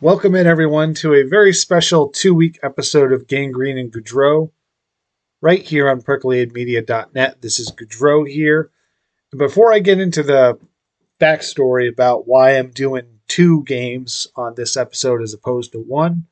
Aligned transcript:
Welcome 0.00 0.36
in, 0.36 0.46
everyone, 0.46 0.94
to 0.94 1.14
a 1.14 1.24
very 1.24 1.52
special 1.52 2.06
two 2.06 2.32
week 2.32 2.60
episode 2.62 3.12
of 3.12 3.26
Gang 3.26 3.50
Green 3.50 3.76
and 3.76 3.92
Goudreau, 3.92 4.52
right 5.40 5.60
here 5.60 5.90
on 5.90 6.02
percolatedmedia.net. 6.02 7.42
This 7.42 7.58
is 7.58 7.72
Goudreau 7.72 8.24
here. 8.30 8.70
And 9.32 9.40
before 9.40 9.72
I 9.72 9.80
get 9.80 9.98
into 9.98 10.22
the 10.22 10.56
backstory 11.18 11.90
about 11.92 12.28
why 12.28 12.52
I'm 12.52 12.70
doing 12.70 13.06
two 13.26 13.64
games 13.64 14.28
on 14.36 14.54
this 14.54 14.76
episode 14.76 15.20
as 15.20 15.34
opposed 15.34 15.72
to 15.72 15.80
one, 15.80 16.26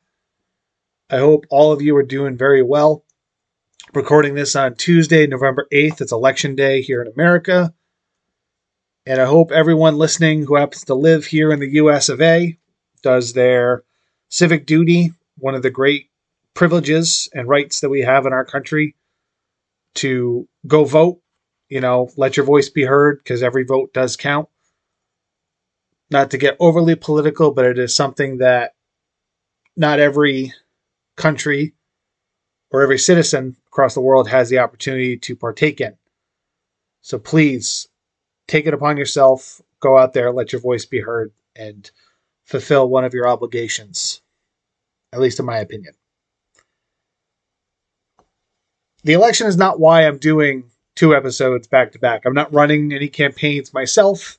I 1.11 1.19
hope 1.19 1.45
all 1.51 1.73
of 1.73 1.83
you 1.83 1.97
are 1.97 2.05
doing 2.05 2.37
very 2.37 2.63
well. 2.63 3.03
Recording 3.95 4.37
this 4.37 4.55
on 4.55 4.77
Tuesday, 4.77 5.27
November 5.27 5.67
8th. 5.73 6.03
It's 6.03 6.13
election 6.13 6.55
day 6.55 6.83
here 6.83 7.03
in 7.03 7.13
America. 7.13 7.75
And 9.07 9.21
I 9.21 9.25
hope 9.25 9.51
everyone 9.51 9.99
listening 9.99 10.45
who 10.45 10.55
happens 10.55 10.85
to 10.85 10.95
live 10.95 11.27
here 11.27 11.51
in 11.51 11.59
the 11.59 11.71
US 11.71 12.09
of 12.09 12.21
A 12.21 12.57
does 13.07 13.35
their 13.35 13.85
civic 14.31 14.67
duty, 14.67 15.13
one 15.39 15.55
of 15.55 15.63
the 15.63 15.71
great 15.71 16.11
privileges 16.55 17.29
and 17.33 17.47
rights 17.47 17.79
that 17.79 17.89
we 17.89 18.01
have 18.01 18.27
in 18.27 18.33
our 18.33 18.45
country 18.45 18.97
to 19.95 20.49
go 20.67 20.85
vote, 20.85 21.21
you 21.69 21.81
know, 21.81 22.11
let 22.17 22.37
your 22.37 22.45
voice 22.45 22.69
be 22.69 22.83
heard 22.83 23.19
because 23.19 23.45
every 23.45 23.63
vote 23.63 23.93
does 23.95 24.17
count. 24.17 24.49
Not 26.11 26.33
to 26.33 26.37
get 26.37 26.57
overly 26.59 26.97
political, 26.97 27.53
but 27.53 27.65
it 27.65 27.79
is 27.79 27.95
something 27.95 28.39
that 28.39 28.75
not 29.77 30.01
every 30.01 30.53
country 31.15 31.75
or 32.73 32.83
every 32.83 32.99
citizen 32.99 33.57
across 33.69 33.95
the 33.95 34.01
world 34.01 34.29
has 34.29 34.49
the 34.49 34.59
opportunity 34.59 35.17
to 35.19 35.37
partake 35.37 35.81
in. 35.81 35.97
So 37.03 37.21
please 37.21 37.87
take 38.49 38.67
it 38.67 38.75
upon 38.75 38.97
yourself, 38.97 39.61
go 39.79 39.97
out 39.97 40.13
there, 40.13 40.33
let 40.33 40.51
your 40.51 40.61
voice 40.61 40.87
be 40.87 41.01
heard, 41.01 41.31
and 41.55 41.89
fulfill 42.47 42.89
one 42.89 43.05
of 43.05 43.13
your 43.13 43.29
obligations, 43.29 44.23
at 45.13 45.21
least 45.21 45.39
in 45.39 45.47
my 45.47 45.59
opinion. 45.59 45.93
The 49.05 49.13
election 49.13 49.47
is 49.47 49.57
not 49.57 49.79
why 49.79 50.07
I'm 50.07 50.19
doing 50.19 50.71
two 50.95 51.15
episodes 51.15 51.69
back 51.69 51.93
to 51.93 51.99
back. 51.99 52.23
I'm 52.25 52.35
not 52.35 52.53
running 52.53 52.93
any 52.93 53.09
campaigns 53.09 53.75
myself 53.75 54.39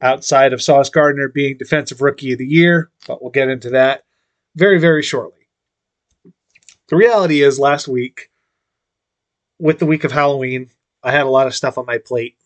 outside 0.00 0.52
of 0.52 0.62
Sauce 0.62 0.90
Gardner 0.90 1.28
being 1.28 1.56
Defensive 1.56 2.02
Rookie 2.02 2.32
of 2.32 2.38
the 2.38 2.46
Year, 2.46 2.90
but 3.06 3.22
we'll 3.22 3.30
get 3.30 3.48
into 3.48 3.70
that 3.70 4.04
very, 4.54 4.78
very 4.78 5.02
shortly. 5.02 5.48
The 6.88 6.96
reality 6.96 7.42
is, 7.42 7.58
last 7.58 7.88
week, 7.88 8.30
with 9.58 9.78
the 9.78 9.86
week 9.86 10.04
of 10.04 10.12
Halloween, 10.12 10.70
I 11.02 11.10
had 11.10 11.26
a 11.26 11.30
lot 11.30 11.46
of 11.46 11.54
stuff 11.54 11.78
on 11.78 11.86
my 11.86 11.98
plate 11.98 12.36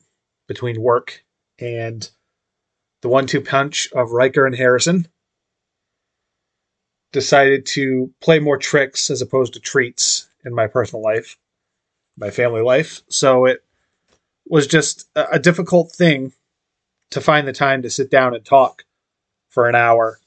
between 0.47 0.81
work 0.81 1.23
and 1.59 2.09
the 3.03 3.09
one 3.09 3.27
two 3.27 3.41
punch 3.41 3.89
of 3.93 4.12
Riker 4.12 4.47
and 4.47 4.55
Harrison. 4.55 5.09
Decided 7.12 7.67
to 7.67 8.12
play 8.20 8.39
more 8.39 8.56
tricks 8.56 9.11
as 9.11 9.20
opposed 9.20 9.55
to 9.55 9.61
treats 9.61 10.29
in 10.45 10.55
my 10.55 10.67
personal 10.67 11.03
life, 11.03 11.37
my 12.17 12.31
family 12.31 12.62
life. 12.62 13.03
So 13.09 13.47
it 13.47 13.65
was 14.47 14.67
just 14.67 15.09
a 15.17 15.39
difficult 15.39 15.93
thing 15.93 16.33
to 17.11 17.21
find 17.21 17.47
the 17.47 17.53
time 17.53 17.83
to 17.83 17.91
sit 17.91 18.11
down 18.11 18.34
and 18.34 18.45
talk 18.45 18.84
for 19.48 19.69
an 19.69 19.75
hour, 19.75 20.21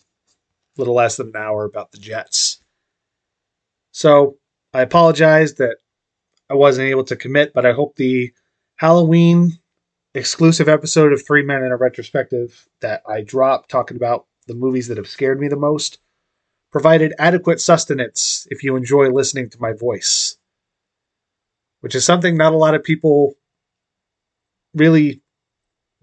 a 0.77 0.81
little 0.81 0.93
less 0.93 1.15
than 1.15 1.27
an 1.27 1.37
hour 1.37 1.63
about 1.63 1.91
the 1.91 1.97
Jets. 1.97 2.59
So 3.91 4.37
I 4.73 4.81
apologize 4.81 5.53
that 5.55 5.77
I 6.49 6.55
wasn't 6.55 6.89
able 6.89 7.05
to 7.05 7.15
commit, 7.15 7.53
but 7.53 7.65
I 7.65 7.71
hope 7.71 7.95
the 7.95 8.33
Halloween 8.75 9.59
exclusive 10.13 10.69
episode 10.69 11.11
of 11.11 11.25
Three 11.25 11.43
Men 11.43 11.63
in 11.63 11.71
a 11.71 11.77
Retrospective 11.77 12.67
that 12.81 13.01
I 13.07 13.21
dropped 13.21 13.69
talking 13.69 13.97
about 13.97 14.25
the 14.47 14.53
movies 14.53 14.87
that 14.87 14.97
have 14.97 15.07
scared 15.07 15.39
me 15.39 15.47
the 15.47 15.55
most 15.55 15.99
provided 16.71 17.13
adequate 17.19 17.61
sustenance 17.61 18.47
if 18.49 18.63
you 18.63 18.75
enjoy 18.75 19.09
listening 19.09 19.49
to 19.49 19.61
my 19.61 19.73
voice, 19.73 20.37
which 21.81 21.95
is 21.95 22.05
something 22.05 22.35
not 22.35 22.53
a 22.53 22.57
lot 22.57 22.75
of 22.75 22.83
people 22.83 23.35
really 24.73 25.21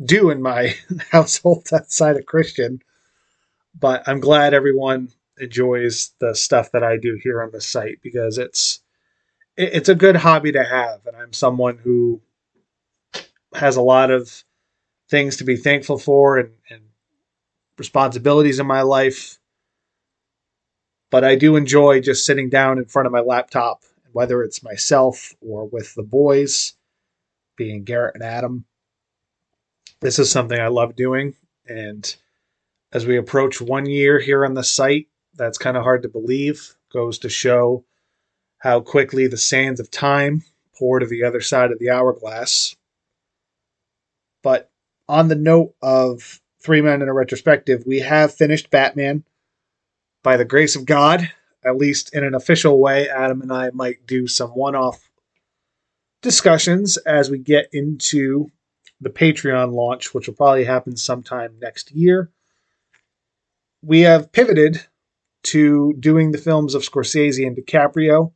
do 0.03 0.31
in 0.31 0.41
my 0.41 0.75
household 1.10 1.69
outside 1.72 2.16
of 2.16 2.26
Christian. 2.26 2.82
But 3.78 4.09
I'm 4.09 4.20
glad 4.20 4.54
everyone 4.54 5.10
enjoys 5.38 6.12
the 6.20 6.34
stuff 6.34 6.72
that 6.72 6.82
I 6.82 6.97
do 6.97 7.19
here 7.22 7.43
on 7.43 7.50
the 7.50 7.60
site 7.60 8.00
because 8.03 8.38
it's 8.38 8.81
it's 9.56 9.88
a 9.88 9.94
good 9.94 10.16
hobby 10.16 10.53
to 10.53 10.65
have 10.65 11.06
and 11.06 11.16
I'm 11.16 11.32
someone 11.32 11.78
who 11.78 12.20
has 13.55 13.77
a 13.77 13.83
lot 13.83 14.11
of 14.11 14.44
things 15.09 15.37
to 15.37 15.44
be 15.44 15.56
thankful 15.56 15.99
for 15.99 16.38
and, 16.38 16.50
and 16.69 16.83
responsibilities 17.78 18.59
in 18.59 18.66
my 18.66 18.83
life. 18.83 19.38
But 21.11 21.25
I 21.25 21.34
do 21.34 21.56
enjoy 21.56 22.00
just 22.00 22.25
sitting 22.25 22.49
down 22.49 22.78
in 22.78 22.84
front 22.84 23.06
of 23.06 23.12
my 23.12 23.21
laptop, 23.21 23.83
whether 24.12 24.43
it's 24.43 24.62
myself 24.62 25.34
or 25.41 25.66
with 25.66 25.94
the 25.94 26.05
boys, 26.05 26.75
being 27.56 27.83
Garrett 27.83 28.15
and 28.15 28.22
Adam. 28.22 28.65
This 30.00 30.19
is 30.19 30.31
something 30.31 30.59
I 30.59 30.69
love 30.69 30.94
doing. 30.94 31.34
And 31.69 32.15
as 32.93 33.06
we 33.06 33.17
approach 33.17 33.61
one 33.61 33.87
year 33.87 34.19
here 34.19 34.44
on 34.44 34.55
the 34.55 34.65
site, 34.65 35.09
that's 35.34 35.59
kind 35.59 35.77
of 35.77 35.82
hard 35.82 36.03
to 36.03 36.09
believe. 36.09 36.75
Goes 36.93 37.19
to 37.21 37.28
show 37.28 37.84
how 38.59 38.81
quickly 38.81 39.27
the 39.27 39.37
sands 39.37 39.81
of 39.81 39.91
time 39.91 40.43
pour 40.77 40.99
to 40.99 41.06
the 41.06 41.25
other 41.25 41.41
side 41.41 41.71
of 41.72 41.78
the 41.78 41.91
hourglass. 41.91 42.75
But 44.42 44.70
on 45.08 45.28
the 45.28 45.34
note 45.34 45.74
of 45.82 46.40
Three 46.62 46.82
Men 46.82 47.02
in 47.02 47.08
a 47.08 47.14
Retrospective, 47.14 47.84
we 47.86 48.00
have 48.00 48.34
finished 48.34 48.70
Batman 48.70 49.24
by 50.22 50.36
the 50.36 50.44
grace 50.44 50.76
of 50.76 50.86
God. 50.86 51.30
At 51.62 51.76
least 51.76 52.14
in 52.14 52.24
an 52.24 52.34
official 52.34 52.80
way, 52.80 53.08
Adam 53.08 53.42
and 53.42 53.52
I 53.52 53.70
might 53.70 54.06
do 54.06 54.26
some 54.26 54.50
one 54.50 54.74
off 54.74 55.10
discussions 56.22 56.96
as 56.98 57.30
we 57.30 57.38
get 57.38 57.68
into 57.72 58.50
the 59.00 59.10
Patreon 59.10 59.72
launch, 59.72 60.14
which 60.14 60.26
will 60.26 60.34
probably 60.34 60.64
happen 60.64 60.96
sometime 60.96 61.56
next 61.60 61.90
year. 61.90 62.30
We 63.82 64.00
have 64.00 64.32
pivoted 64.32 64.86
to 65.44 65.94
doing 65.98 66.32
the 66.32 66.38
films 66.38 66.74
of 66.74 66.82
Scorsese 66.82 67.46
and 67.46 67.56
DiCaprio. 67.56 68.32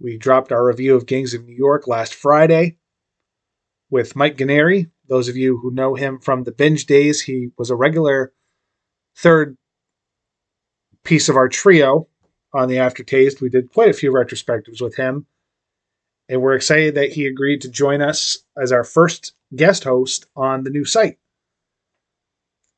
We 0.00 0.16
dropped 0.16 0.52
our 0.52 0.66
review 0.66 0.96
of 0.96 1.06
Gangs 1.06 1.34
of 1.34 1.44
New 1.44 1.54
York 1.54 1.86
last 1.86 2.14
Friday 2.14 2.76
with 3.90 4.16
Mike 4.16 4.36
Ganeri, 4.36 4.90
those 5.08 5.28
of 5.28 5.36
you 5.36 5.58
who 5.58 5.70
know 5.72 5.94
him 5.94 6.18
from 6.18 6.44
the 6.44 6.52
binge 6.52 6.86
days, 6.86 7.22
he 7.22 7.50
was 7.56 7.70
a 7.70 7.76
regular 7.76 8.32
third 9.16 9.56
piece 11.04 11.28
of 11.28 11.36
our 11.36 11.48
trio 11.48 12.08
on 12.52 12.68
the 12.68 12.78
aftertaste. 12.78 13.40
We 13.40 13.48
did 13.48 13.72
quite 13.72 13.90
a 13.90 13.94
few 13.94 14.12
retrospectives 14.12 14.80
with 14.80 14.96
him. 14.96 15.26
And 16.28 16.42
we're 16.42 16.54
excited 16.54 16.94
that 16.94 17.12
he 17.12 17.26
agreed 17.26 17.62
to 17.62 17.70
join 17.70 18.02
us 18.02 18.38
as 18.60 18.70
our 18.70 18.84
first 18.84 19.32
guest 19.56 19.84
host 19.84 20.26
on 20.36 20.62
the 20.62 20.70
new 20.70 20.84
site. 20.84 21.18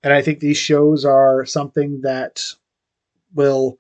And 0.03 0.13
I 0.13 0.23
think 0.23 0.39
these 0.39 0.57
shows 0.57 1.05
are 1.05 1.45
something 1.45 2.03
that 2.03 2.45
will 3.35 3.79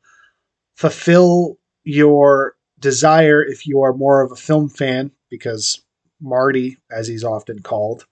fulfill 0.76 1.58
your 1.84 2.56
desire 2.78 3.42
if 3.44 3.66
you 3.66 3.82
are 3.82 3.92
more 3.92 4.22
of 4.22 4.32
a 4.32 4.36
film 4.36 4.68
fan, 4.68 5.12
because 5.30 5.84
Marty, 6.20 6.76
as 6.90 7.06
he's 7.06 7.24
often 7.24 7.60
called, 7.60 8.06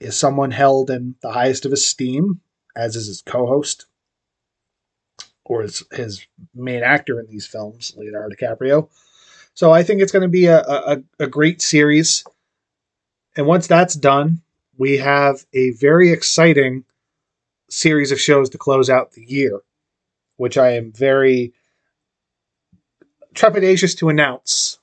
is 0.00 0.16
someone 0.16 0.50
held 0.50 0.90
in 0.90 1.14
the 1.20 1.30
highest 1.30 1.66
of 1.66 1.72
esteem, 1.72 2.40
as 2.74 2.96
is 2.96 3.06
his 3.06 3.22
co-host 3.22 3.86
or 5.44 5.62
his, 5.62 5.84
his 5.92 6.26
main 6.54 6.82
actor 6.82 7.20
in 7.20 7.26
these 7.26 7.46
films, 7.46 7.92
Leonardo 7.96 8.34
DiCaprio. 8.34 8.88
So 9.54 9.72
I 9.72 9.82
think 9.82 10.00
it's 10.00 10.12
going 10.12 10.22
to 10.22 10.28
be 10.28 10.46
a, 10.46 10.60
a, 10.60 11.02
a 11.18 11.26
great 11.26 11.60
series. 11.60 12.24
And 13.36 13.46
once 13.46 13.66
that's 13.66 13.94
done, 13.94 14.42
we 14.78 14.96
have 14.98 15.44
a 15.52 15.72
very 15.72 16.10
exciting 16.12 16.84
series 17.68 18.12
of 18.12 18.20
shows 18.20 18.48
to 18.50 18.58
close 18.58 18.88
out 18.88 19.12
the 19.12 19.24
year, 19.24 19.60
which 20.36 20.56
I 20.56 20.72
am 20.72 20.92
very 20.92 21.52
trepidatious 23.34 23.96
to 23.98 24.08
announce. 24.08 24.78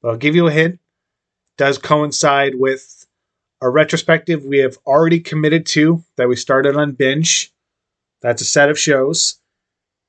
But 0.00 0.10
I'll 0.10 0.16
give 0.16 0.36
you 0.36 0.46
a 0.46 0.52
hint. 0.52 0.78
Does 1.56 1.78
coincide 1.78 2.54
with 2.54 3.01
a 3.62 3.70
retrospective 3.70 4.44
we 4.44 4.58
have 4.58 4.76
already 4.84 5.20
committed 5.20 5.64
to 5.64 6.02
that 6.16 6.28
we 6.28 6.34
started 6.34 6.76
on 6.76 6.92
binge. 6.92 7.54
That's 8.20 8.42
a 8.42 8.44
set 8.44 8.68
of 8.68 8.78
shows. 8.78 9.38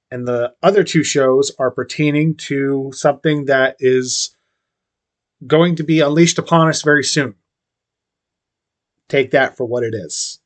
And 0.09 0.27
the 0.27 0.55
other 0.63 0.83
two 0.83 1.03
shows 1.03 1.51
are 1.59 1.69
pertaining 1.69 2.35
to 2.35 2.91
something 2.95 3.45
that 3.45 3.75
is 3.79 4.35
going 5.45 5.75
to 5.75 5.83
be 5.83 5.99
unleashed 5.99 6.39
upon 6.39 6.67
us 6.67 6.81
very 6.81 7.03
soon. 7.03 7.35
Take 9.07 9.31
that 9.31 9.55
for 9.55 9.65
what 9.65 9.83
it 9.83 9.93
is. 9.93 10.39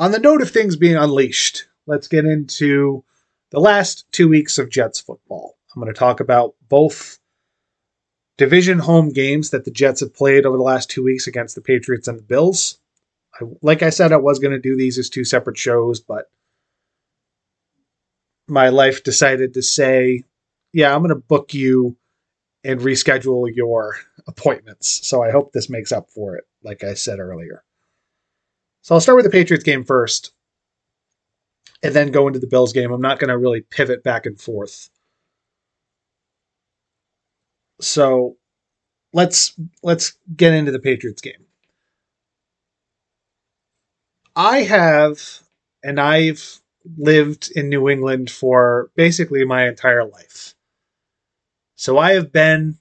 On 0.00 0.10
the 0.10 0.18
note 0.18 0.42
of 0.42 0.50
things 0.50 0.74
being 0.74 0.96
unleashed, 0.96 1.66
let's 1.86 2.08
get 2.08 2.24
into 2.24 3.04
the 3.50 3.60
last 3.60 4.10
two 4.10 4.28
weeks 4.28 4.58
of 4.58 4.70
Jets 4.70 4.98
football. 4.98 5.56
I'm 5.74 5.80
going 5.80 5.92
to 5.92 5.98
talk 5.98 6.18
about 6.18 6.54
both 6.68 7.20
division 8.38 8.78
home 8.78 9.10
games 9.10 9.50
that 9.50 9.64
the 9.64 9.70
Jets 9.70 10.00
have 10.00 10.14
played 10.14 10.46
over 10.46 10.56
the 10.56 10.62
last 10.62 10.90
two 10.90 11.02
weeks 11.02 11.26
against 11.26 11.54
the 11.54 11.60
Patriots 11.60 12.08
and 12.08 12.18
the 12.18 12.22
Bills. 12.22 12.78
I, 13.40 13.44
like 13.62 13.82
I 13.82 13.90
said, 13.90 14.12
I 14.12 14.16
was 14.16 14.38
going 14.38 14.52
to 14.52 14.58
do 14.58 14.76
these 14.76 14.98
as 14.98 15.08
two 15.08 15.24
separate 15.24 15.58
shows, 15.58 16.00
but 16.00 16.30
my 18.48 18.68
life 18.68 19.04
decided 19.04 19.54
to 19.54 19.62
say, 19.62 20.24
yeah, 20.72 20.94
I'm 20.94 21.02
going 21.02 21.10
to 21.10 21.16
book 21.16 21.54
you 21.54 21.96
and 22.64 22.80
reschedule 22.80 23.54
your 23.54 23.96
appointments. 24.26 25.06
So 25.06 25.22
I 25.22 25.30
hope 25.30 25.52
this 25.52 25.70
makes 25.70 25.92
up 25.92 26.10
for 26.10 26.36
it, 26.36 26.44
like 26.62 26.84
I 26.84 26.94
said 26.94 27.18
earlier. 27.18 27.64
So 28.82 28.94
I'll 28.94 29.00
start 29.00 29.16
with 29.16 29.24
the 29.24 29.30
Patriots 29.30 29.64
game 29.64 29.84
first 29.84 30.32
and 31.82 31.94
then 31.94 32.10
go 32.10 32.26
into 32.26 32.38
the 32.38 32.46
Bills 32.46 32.72
game. 32.72 32.92
I'm 32.92 33.00
not 33.00 33.18
going 33.18 33.28
to 33.28 33.38
really 33.38 33.60
pivot 33.60 34.02
back 34.02 34.26
and 34.26 34.40
forth. 34.40 34.90
So 37.80 38.36
let's 39.12 39.54
let's 39.82 40.16
get 40.36 40.54
into 40.54 40.72
the 40.72 40.78
Patriots 40.78 41.22
game. 41.22 41.46
I 44.34 44.58
have 44.62 45.20
and 45.82 46.00
I've 46.00 46.60
lived 46.96 47.52
in 47.54 47.68
New 47.68 47.88
England 47.88 48.30
for 48.30 48.90
basically 48.96 49.44
my 49.44 49.68
entire 49.68 50.04
life. 50.04 50.54
So 51.76 51.98
I 51.98 52.12
have 52.12 52.32
been 52.32 52.78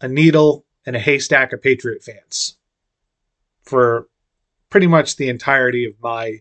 a 0.00 0.08
needle 0.08 0.64
and 0.86 0.96
a 0.96 1.00
haystack 1.00 1.52
of 1.52 1.62
Patriot 1.62 2.02
fans 2.02 2.56
for 3.62 4.08
pretty 4.70 4.86
much 4.86 5.16
the 5.16 5.28
entirety 5.28 5.86
of 5.86 5.94
my 6.02 6.40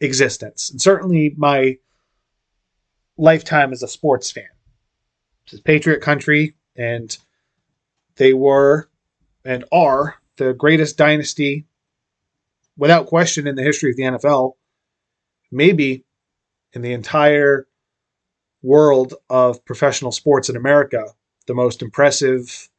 existence, 0.00 0.70
and 0.70 0.80
certainly 0.80 1.34
my 1.36 1.78
lifetime 3.16 3.72
as 3.72 3.82
a 3.82 3.88
sports 3.88 4.30
fan. 4.30 4.48
This 5.44 5.54
is 5.54 5.60
Patriot 5.60 6.00
country, 6.00 6.54
and 6.80 7.18
they 8.16 8.32
were 8.32 8.88
and 9.44 9.64
are 9.70 10.16
the 10.36 10.54
greatest 10.54 10.96
dynasty, 10.96 11.66
without 12.78 13.06
question, 13.06 13.46
in 13.46 13.54
the 13.54 13.62
history 13.62 13.90
of 13.90 13.96
the 13.96 14.02
NFL. 14.02 14.54
Maybe 15.52 16.04
in 16.72 16.80
the 16.80 16.94
entire 16.94 17.66
world 18.62 19.14
of 19.28 19.62
professional 19.66 20.10
sports 20.10 20.48
in 20.48 20.56
America, 20.56 21.04
the 21.46 21.54
most 21.54 21.82
impressive 21.82 22.70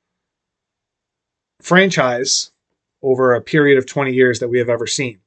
franchise 1.62 2.52
over 3.04 3.34
a 3.34 3.42
period 3.42 3.78
of 3.78 3.86
20 3.86 4.14
years 4.14 4.40
that 4.40 4.48
we 4.48 4.58
have 4.58 4.70
ever 4.70 4.88
seen. 4.88 5.20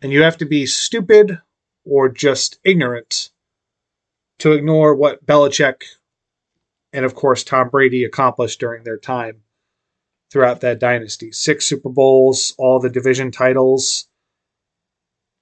And 0.00 0.10
you 0.10 0.22
have 0.22 0.38
to 0.38 0.46
be 0.46 0.64
stupid 0.64 1.38
or 1.84 2.08
just 2.08 2.58
ignorant 2.64 3.31
to 4.42 4.50
ignore 4.50 4.96
what 4.96 5.24
Belichick 5.24 5.84
and, 6.92 7.04
of 7.04 7.14
course, 7.14 7.44
Tom 7.44 7.68
Brady 7.68 8.02
accomplished 8.02 8.58
during 8.58 8.82
their 8.82 8.98
time 8.98 9.42
throughout 10.32 10.62
that 10.62 10.80
dynasty. 10.80 11.30
Six 11.30 11.64
Super 11.64 11.90
Bowls, 11.90 12.52
all 12.58 12.80
the 12.80 12.90
division 12.90 13.30
titles, 13.30 14.08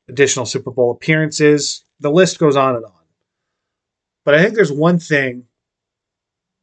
additional 0.06 0.44
Super 0.44 0.70
Bowl 0.70 0.90
appearances. 0.90 1.82
The 2.00 2.10
list 2.10 2.38
goes 2.38 2.56
on 2.56 2.76
and 2.76 2.84
on. 2.84 2.92
But 4.26 4.34
I 4.34 4.42
think 4.42 4.54
there's 4.54 4.70
one 4.70 4.98
thing 4.98 5.46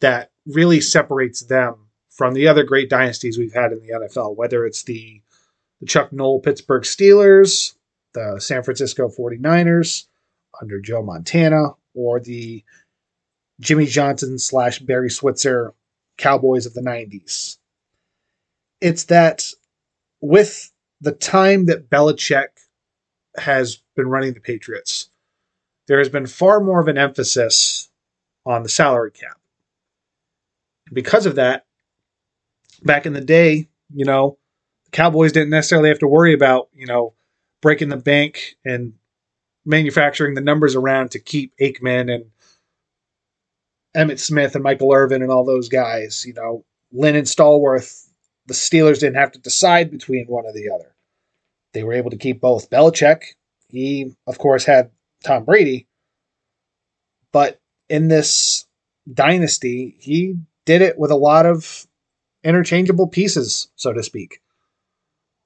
that 0.01 0.29
really 0.45 0.79
separates 0.79 1.43
them 1.43 1.87
from 2.11 2.35
the 2.35 2.47
other 2.47 2.63
great 2.63 2.87
dynasties 2.87 3.39
we've 3.39 3.53
had 3.53 3.71
in 3.71 3.79
the 3.79 3.93
NFL, 3.93 4.35
whether 4.35 4.63
it's 4.63 4.83
the, 4.83 5.23
the 5.79 5.87
Chuck 5.87 6.13
Noll 6.13 6.39
Pittsburgh 6.39 6.83
Steelers, 6.83 7.73
the 8.13 8.39
San 8.39 8.61
Francisco 8.61 9.09
49ers 9.09 10.05
under 10.61 10.79
Joe 10.79 11.01
Montana, 11.01 11.69
or 11.97 12.19
the 12.19 12.63
Jimmy 13.59 13.87
Johnson 13.87 14.37
slash 14.37 14.79
Barry 14.79 15.09
Switzer 15.09 15.73
Cowboys 16.17 16.65
of 16.65 16.73
the 16.73 16.81
90s. 16.81 17.57
It's 18.79 19.05
that 19.05 19.45
with 20.21 20.71
the 21.01 21.11
time 21.11 21.65
that 21.65 21.89
Belichick 21.89 22.47
has 23.37 23.81
been 23.95 24.07
running 24.07 24.33
the 24.33 24.39
Patriots, 24.39 25.09
there 25.87 25.97
has 25.97 26.09
been 26.09 26.27
far 26.27 26.59
more 26.59 26.79
of 26.79 26.87
an 26.87 26.97
emphasis 26.97 27.89
on 28.45 28.63
the 28.63 28.69
salary 28.69 29.11
cap. 29.11 29.39
Because 30.93 31.25
of 31.25 31.35
that, 31.35 31.65
back 32.83 33.05
in 33.05 33.13
the 33.13 33.21
day, 33.21 33.67
you 33.93 34.05
know, 34.05 34.37
the 34.85 34.91
Cowboys 34.91 35.31
didn't 35.31 35.49
necessarily 35.49 35.89
have 35.89 35.99
to 35.99 36.07
worry 36.07 36.33
about, 36.33 36.69
you 36.73 36.85
know, 36.85 37.13
breaking 37.61 37.89
the 37.89 37.97
bank 37.97 38.55
and 38.63 38.93
manufacturing 39.67 40.33
the 40.33 40.41
numbers 40.41 40.75
around 40.75 41.11
to 41.11 41.19
keep 41.19 41.53
Aikman 41.61 42.13
and 42.13 42.25
Emmitt 43.95 44.19
Smith 44.19 44.55
and 44.55 44.63
Michael 44.63 44.93
Irvin 44.93 45.21
and 45.21 45.31
all 45.31 45.45
those 45.45 45.69
guys. 45.69 46.25
You 46.25 46.33
know, 46.33 46.63
Lynn 46.91 47.15
and 47.15 47.27
Stallworth, 47.27 48.07
the 48.45 48.53
Steelers 48.53 48.99
didn't 48.99 49.17
have 49.17 49.31
to 49.33 49.39
decide 49.39 49.91
between 49.91 50.25
one 50.27 50.45
or 50.45 50.53
the 50.53 50.69
other. 50.73 50.95
They 51.73 51.83
were 51.83 51.93
able 51.93 52.11
to 52.11 52.17
keep 52.17 52.39
both. 52.39 52.69
Belichick, 52.69 53.23
he, 53.67 54.15
of 54.25 54.37
course, 54.37 54.63
had 54.63 54.89
Tom 55.23 55.43
Brady, 55.43 55.87
but 57.31 57.59
in 57.89 58.07
this 58.07 58.65
dynasty, 59.11 59.95
he 59.99 60.37
did 60.65 60.81
it 60.81 60.97
with 60.97 61.11
a 61.11 61.15
lot 61.15 61.45
of 61.45 61.85
interchangeable 62.43 63.07
pieces, 63.07 63.67
so 63.75 63.93
to 63.93 64.03
speak. 64.03 64.41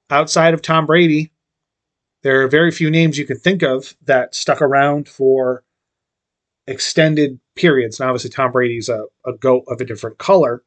Outside 0.09 0.53
of 0.53 0.61
Tom 0.61 0.85
Brady, 0.85 1.30
there 2.23 2.41
are 2.41 2.47
very 2.47 2.71
few 2.71 2.89
names 2.89 3.17
you 3.17 3.25
can 3.25 3.37
think 3.37 3.63
of 3.63 3.95
that 4.05 4.35
stuck 4.35 4.61
around 4.61 5.09
for 5.09 5.63
extended 6.67 7.39
periods. 7.55 7.99
Now, 7.99 8.07
obviously, 8.07 8.29
Tom 8.29 8.51
Brady's 8.51 8.89
a, 8.89 9.05
a 9.25 9.33
goat 9.33 9.63
of 9.67 9.81
a 9.81 9.85
different 9.85 10.17
color. 10.17 10.63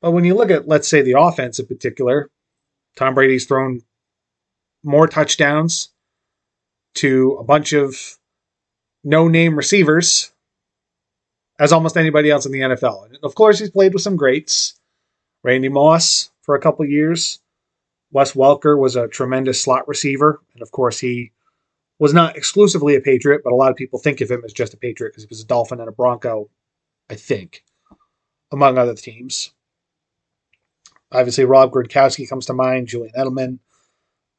But 0.00 0.12
when 0.12 0.24
you 0.24 0.34
look 0.34 0.50
at, 0.50 0.68
let's 0.68 0.88
say, 0.88 1.02
the 1.02 1.18
offense 1.18 1.58
in 1.58 1.66
particular, 1.66 2.30
Tom 2.96 3.14
Brady's 3.14 3.46
thrown 3.46 3.82
more 4.84 5.08
touchdowns 5.08 5.90
to 6.96 7.36
a 7.40 7.44
bunch 7.44 7.72
of 7.72 8.18
no 9.04 9.28
name 9.28 9.56
receivers 9.56 10.32
as 11.58 11.72
almost 11.72 11.96
anybody 11.96 12.30
else 12.30 12.46
in 12.46 12.52
the 12.52 12.60
NFL. 12.60 13.06
And 13.06 13.18
of 13.22 13.34
course, 13.34 13.58
he's 13.58 13.70
played 13.70 13.92
with 13.92 14.02
some 14.02 14.16
greats. 14.16 14.78
Randy 15.44 15.68
Moss 15.68 16.30
for 16.42 16.54
a 16.54 16.60
couple 16.60 16.84
years. 16.84 17.40
Wes 18.10 18.32
Welker 18.32 18.78
was 18.78 18.96
a 18.96 19.08
tremendous 19.08 19.60
slot 19.60 19.86
receiver. 19.86 20.40
And 20.54 20.62
of 20.62 20.70
course, 20.70 20.98
he 20.98 21.32
was 21.98 22.14
not 22.14 22.36
exclusively 22.36 22.94
a 22.94 23.00
Patriot, 23.00 23.42
but 23.44 23.52
a 23.52 23.56
lot 23.56 23.70
of 23.70 23.76
people 23.76 23.98
think 23.98 24.20
of 24.20 24.30
him 24.30 24.42
as 24.44 24.52
just 24.52 24.74
a 24.74 24.78
Patriot 24.78 25.10
because 25.10 25.24
he 25.24 25.28
was 25.28 25.42
a 25.42 25.46
Dolphin 25.46 25.80
and 25.80 25.88
a 25.88 25.92
Bronco, 25.92 26.48
I 27.10 27.14
think, 27.16 27.64
among 28.52 28.78
other 28.78 28.94
teams. 28.94 29.52
Obviously, 31.10 31.44
Rob 31.44 31.72
Gronkowski 31.72 32.28
comes 32.28 32.46
to 32.46 32.52
mind, 32.52 32.88
Julian 32.88 33.14
Edelman. 33.16 33.58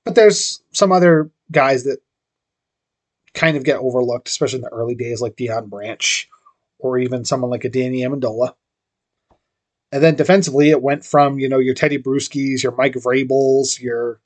But 0.06 0.16
there's 0.16 0.62
some 0.72 0.92
other 0.92 1.30
guys 1.52 1.84
that 1.84 2.00
kind 3.34 3.58
of 3.58 3.64
get 3.64 3.78
overlooked, 3.78 4.28
especially 4.28 4.58
in 4.58 4.64
the 4.64 4.70
early 4.70 4.96
days, 4.96 5.22
like 5.22 5.36
Deion 5.36 5.70
Branch 5.70 6.30
or 6.80 6.98
even 6.98 7.26
someone 7.26 7.52
like 7.52 7.66
a 7.66 7.70
Danny 7.70 8.02
Amendola. 8.02 8.54
And 9.91 10.03
then 10.03 10.15
defensively, 10.15 10.69
it 10.69 10.81
went 10.81 11.05
from 11.05 11.39
you 11.39 11.50
know 11.50 11.60
your 11.60 11.74
Teddy 11.74 11.98
Bruschis, 11.98 12.63
your 12.63 12.75
Mike 12.75 12.93
Vrabels, 12.93 13.79
your 13.79 14.19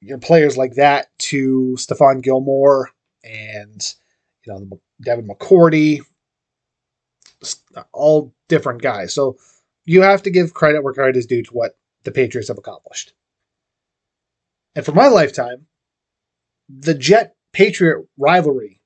your 0.00 0.18
players 0.18 0.56
like 0.56 0.74
that 0.74 1.06
to 1.18 1.76
Stephon 1.78 2.22
Gilmore 2.22 2.90
and 3.24 3.94
you 4.44 4.52
know 4.52 4.80
Devin 5.02 5.26
McCourty, 5.26 6.02
uh, 7.74 7.82
all 7.92 8.32
different 8.48 8.82
guys. 8.82 9.12
So 9.12 9.38
you 9.84 10.02
have 10.02 10.22
to 10.22 10.30
give 10.30 10.54
credit 10.54 10.82
where 10.82 10.94
credit 10.94 11.16
is 11.16 11.26
due 11.26 11.42
to 11.42 11.50
what 11.50 11.76
the 12.04 12.12
Patriots 12.12 12.48
have 12.48 12.58
accomplished. 12.58 13.12
And 14.76 14.84
for 14.84 14.92
my 14.92 15.08
lifetime, 15.08 15.66
the 16.68 16.94
Jet 16.94 17.34
Patriot 17.52 18.06
rivalry 18.16 18.80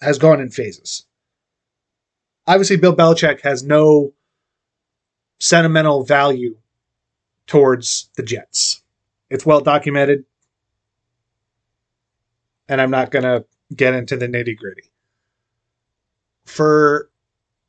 has 0.00 0.18
gone 0.18 0.40
in 0.40 0.50
phases 0.50 1.06
obviously 2.46 2.76
Bill 2.76 2.94
Belichick 2.94 3.40
has 3.42 3.62
no 3.62 4.12
sentimental 5.42 6.04
value 6.04 6.56
towards 7.48 8.08
the 8.16 8.22
Jets. 8.22 8.80
It's 9.28 9.44
well 9.44 9.60
documented. 9.60 10.24
And 12.68 12.80
I'm 12.80 12.92
not 12.92 13.10
going 13.10 13.24
to 13.24 13.44
get 13.74 13.92
into 13.92 14.16
the 14.16 14.28
nitty 14.28 14.56
gritty. 14.56 14.84
For 16.44 17.10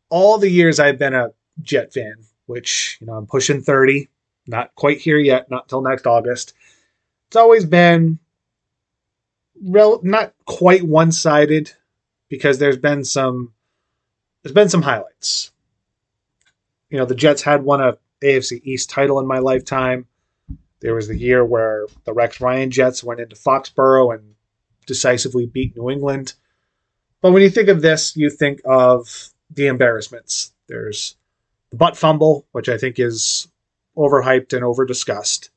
all 0.09 0.37
the 0.37 0.51
years 0.51 0.79
I've 0.79 0.99
been 0.99 1.15
a 1.15 1.31
Jet 1.63 1.91
fan, 1.91 2.13
which, 2.45 2.99
you 3.01 3.07
know, 3.07 3.13
I'm 3.13 3.25
pushing 3.25 3.59
30, 3.59 4.07
not 4.45 4.75
quite 4.75 4.99
here 5.01 5.17
yet, 5.17 5.49
not 5.49 5.67
till 5.67 5.81
next 5.81 6.05
August. 6.05 6.53
It's 7.27 7.35
always 7.35 7.65
been 7.65 8.19
rel- 9.63 10.01
not 10.03 10.35
quite 10.45 10.83
one 10.83 11.11
sided 11.11 11.71
because 12.29 12.59
there's 12.59 12.77
been 12.77 13.03
some 13.03 13.51
there's 14.43 14.53
been 14.53 14.69
some 14.69 14.81
highlights. 14.83 15.52
You 16.93 16.99
know, 16.99 17.05
the 17.05 17.15
Jets 17.15 17.41
had 17.41 17.63
won 17.63 17.81
a 17.81 17.97
AFC 18.23 18.61
East 18.63 18.87
title 18.87 19.19
in 19.19 19.25
my 19.25 19.39
lifetime. 19.39 20.05
There 20.79 20.93
was 20.93 21.07
the 21.07 21.17
year 21.17 21.43
where 21.43 21.87
the 22.03 22.13
Rex 22.13 22.39
Ryan 22.39 22.69
Jets 22.69 23.03
went 23.03 23.19
into 23.19 23.35
Foxborough 23.35 24.13
and 24.13 24.35
decisively 24.85 25.47
beat 25.47 25.75
New 25.75 25.89
England. 25.89 26.33
But 27.19 27.31
when 27.31 27.41
you 27.41 27.49
think 27.49 27.67
of 27.67 27.81
this, 27.81 28.15
you 28.15 28.29
think 28.29 28.61
of 28.63 29.31
the 29.49 29.65
embarrassments. 29.65 30.53
There's 30.67 31.15
the 31.71 31.77
butt 31.77 31.97
fumble, 31.97 32.45
which 32.51 32.69
I 32.69 32.77
think 32.77 32.99
is 32.99 33.47
overhyped 33.97 34.53
and 34.53 34.61
overdiscussed. 34.61 35.49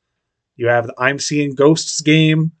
You 0.55 0.69
have 0.69 0.87
the 0.87 0.95
I'm 0.97 1.19
seeing 1.19 1.53
ghosts 1.53 2.01
game. 2.01 2.51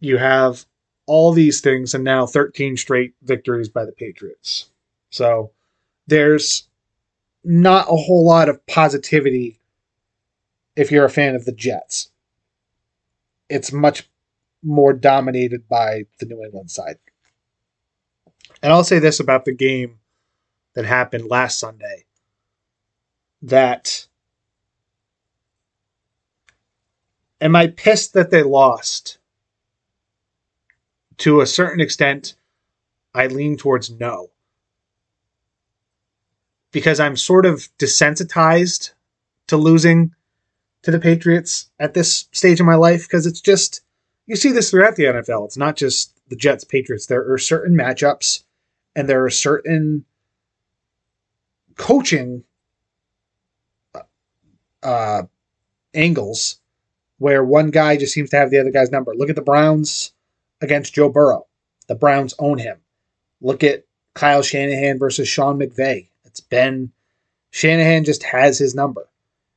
you 0.00 0.16
have 0.16 0.66
all 1.06 1.32
these 1.32 1.60
things 1.60 1.94
and 1.94 2.02
now 2.02 2.26
13 2.26 2.76
straight 2.76 3.14
victories 3.22 3.68
by 3.68 3.84
the 3.84 3.92
Patriots. 3.92 4.68
So 5.10 5.52
there's 6.06 6.68
not 7.44 7.86
a 7.88 7.96
whole 7.96 8.26
lot 8.26 8.48
of 8.48 8.64
positivity 8.66 9.58
if 10.74 10.90
you're 10.90 11.04
a 11.04 11.10
fan 11.10 11.34
of 11.34 11.44
the 11.44 11.52
Jets. 11.52 12.10
It's 13.48 13.72
much 13.72 14.08
more 14.62 14.92
dominated 14.92 15.68
by 15.68 16.06
the 16.18 16.26
New 16.26 16.42
England 16.42 16.70
side. 16.70 16.98
And 18.62 18.72
I'll 18.72 18.84
say 18.84 18.98
this 18.98 19.20
about 19.20 19.44
the 19.44 19.52
game 19.52 19.98
that 20.74 20.84
happened 20.84 21.30
last 21.30 21.58
Sunday 21.58 22.04
that 23.42 24.06
am 27.40 27.54
I 27.54 27.68
pissed 27.68 28.14
that 28.14 28.30
they 28.30 28.42
lost? 28.42 29.18
To 31.18 31.40
a 31.40 31.46
certain 31.46 31.80
extent, 31.80 32.34
I 33.14 33.28
lean 33.28 33.56
towards 33.56 33.90
no. 33.90 34.30
Because 36.76 37.00
I'm 37.00 37.16
sort 37.16 37.46
of 37.46 37.70
desensitized 37.78 38.90
to 39.46 39.56
losing 39.56 40.14
to 40.82 40.90
the 40.90 41.00
Patriots 41.00 41.70
at 41.80 41.94
this 41.94 42.28
stage 42.32 42.60
of 42.60 42.66
my 42.66 42.74
life 42.74 43.08
because 43.08 43.24
it's 43.24 43.40
just 43.40 43.80
you 44.26 44.36
see 44.36 44.52
this 44.52 44.70
throughout 44.70 44.96
the 44.96 45.04
NFL. 45.04 45.46
It's 45.46 45.56
not 45.56 45.76
just 45.76 46.20
the 46.28 46.36
Jets 46.36 46.64
Patriots. 46.64 47.06
There 47.06 47.32
are 47.32 47.38
certain 47.38 47.74
matchups 47.74 48.42
and 48.94 49.08
there 49.08 49.24
are 49.24 49.30
certain 49.30 50.04
coaching 51.76 52.44
uh, 54.82 55.22
angles 55.94 56.60
where 57.16 57.42
one 57.42 57.70
guy 57.70 57.96
just 57.96 58.12
seems 58.12 58.28
to 58.28 58.36
have 58.36 58.50
the 58.50 58.60
other 58.60 58.70
guy's 58.70 58.90
number. 58.90 59.14
Look 59.14 59.30
at 59.30 59.36
the 59.36 59.40
Browns 59.40 60.12
against 60.60 60.92
Joe 60.92 61.08
Burrow. 61.08 61.46
The 61.86 61.94
Browns 61.94 62.34
own 62.38 62.58
him. 62.58 62.76
Look 63.40 63.64
at 63.64 63.86
Kyle 64.12 64.42
Shanahan 64.42 64.98
versus 64.98 65.26
Sean 65.26 65.58
McVay. 65.58 66.08
It's 66.36 66.42
been 66.42 66.92
Shanahan 67.50 68.04
just 68.04 68.22
has 68.24 68.58
his 68.58 68.74
number. 68.74 69.08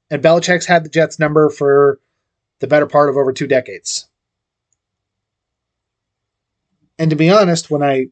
And 0.09 0.23
Belichick's 0.23 0.65
had 0.65 0.85
the 0.85 0.89
Jets 0.89 1.19
number 1.19 1.49
for 1.49 1.99
the 2.59 2.67
better 2.67 2.87
part 2.87 3.09
of 3.09 3.17
over 3.17 3.33
two 3.33 3.47
decades. 3.47 4.07
And 6.97 7.09
to 7.09 7.17
be 7.17 7.29
honest, 7.29 7.69
when 7.69 7.83
I 7.83 8.07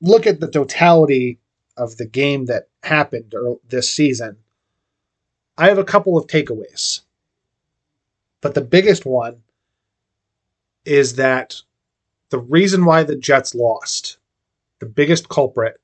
look 0.00 0.26
at 0.26 0.40
the 0.40 0.50
totality 0.50 1.40
of 1.76 1.98
the 1.98 2.06
game 2.06 2.46
that 2.46 2.68
happened 2.82 3.34
this 3.68 3.90
season, 3.90 4.38
I 5.58 5.68
have 5.68 5.78
a 5.78 5.84
couple 5.84 6.16
of 6.16 6.26
takeaways. 6.26 7.02
But 8.40 8.54
the 8.54 8.62
biggest 8.62 9.04
one 9.04 9.42
is 10.86 11.16
that 11.16 11.56
the 12.30 12.38
reason 12.38 12.86
why 12.86 13.02
the 13.02 13.16
Jets 13.16 13.54
lost, 13.54 14.16
the 14.78 14.86
biggest 14.86 15.28
culprit, 15.28 15.78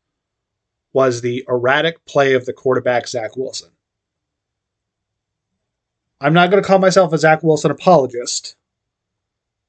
was 0.97 1.21
the 1.21 1.45
erratic 1.47 2.03
play 2.07 2.33
of 2.33 2.47
the 2.47 2.55
quarterback, 2.55 3.07
Zach 3.07 3.37
Wilson. 3.37 3.69
I'm 6.23 6.33
not 6.33 6.51
going 6.51 6.63
to 6.63 6.67
call 6.67 6.79
myself 6.79 7.13
a 7.13 7.19
Zach 7.19 7.43
Wilson 7.43 7.71
apologist, 7.71 8.57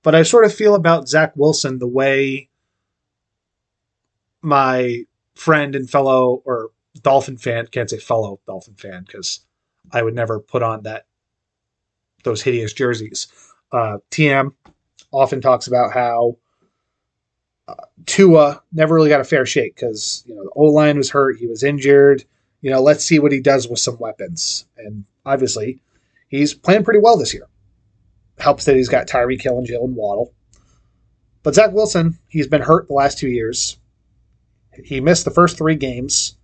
but 0.03 0.15
I 0.15 0.23
sort 0.23 0.45
of 0.45 0.55
feel 0.55 0.73
about 0.73 1.09
Zach 1.09 1.33
Wilson 1.35 1.79
the 1.79 1.87
way 1.87 2.47
my 4.41 5.03
friend 5.35 5.75
and 5.75 5.89
fellow 5.89 6.41
or 6.45 6.69
Dolphin 7.01 7.35
fan 7.35 7.67
can't 7.67 7.89
say 7.89 7.97
fellow 7.97 8.39
Dolphin 8.47 8.75
fan 8.75 9.03
because 9.05 9.41
I 9.91 10.03
would 10.03 10.15
never 10.15 10.39
put 10.39 10.63
on 10.63 10.83
that 10.83 11.07
those 12.23 12.41
hideous 12.41 12.71
jerseys. 12.71 13.27
Uh, 13.73 13.97
TM 14.11 14.53
often 15.11 15.41
talks 15.41 15.67
about 15.67 15.91
how 15.91 16.37
uh, 17.67 17.75
Tua 18.05 18.61
never 18.71 18.95
really 18.95 19.09
got 19.09 19.21
a 19.21 19.25
fair 19.25 19.45
shake 19.45 19.75
because 19.75 20.23
you 20.25 20.35
know 20.35 20.43
the 20.43 20.51
O 20.55 20.63
line 20.65 20.97
was 20.97 21.09
hurt, 21.09 21.37
he 21.37 21.47
was 21.47 21.63
injured. 21.63 22.23
You 22.61 22.71
know, 22.71 22.81
let's 22.81 23.05
see 23.05 23.19
what 23.19 23.31
he 23.31 23.39
does 23.39 23.67
with 23.67 23.79
some 23.79 23.99
weapons, 23.99 24.65
and 24.77 25.05
obviously 25.25 25.79
he's 26.27 26.53
playing 26.53 26.83
pretty 26.83 26.99
well 26.99 27.17
this 27.17 27.33
year. 27.33 27.47
Helps 28.39 28.65
that 28.65 28.75
he's 28.75 28.89
got 28.89 29.07
Tyreek 29.07 29.41
Hill 29.41 29.57
and 29.57 29.67
Jaylen 29.67 29.93
Waddle. 29.93 30.33
But 31.43 31.55
Zach 31.55 31.71
Wilson, 31.71 32.17
he's 32.27 32.47
been 32.47 32.61
hurt 32.61 32.87
the 32.87 32.93
last 32.93 33.17
two 33.17 33.29
years. 33.29 33.77
He 34.83 34.99
missed 35.01 35.25
the 35.25 35.31
first 35.31 35.57
three 35.57 35.75
games. 35.75 36.35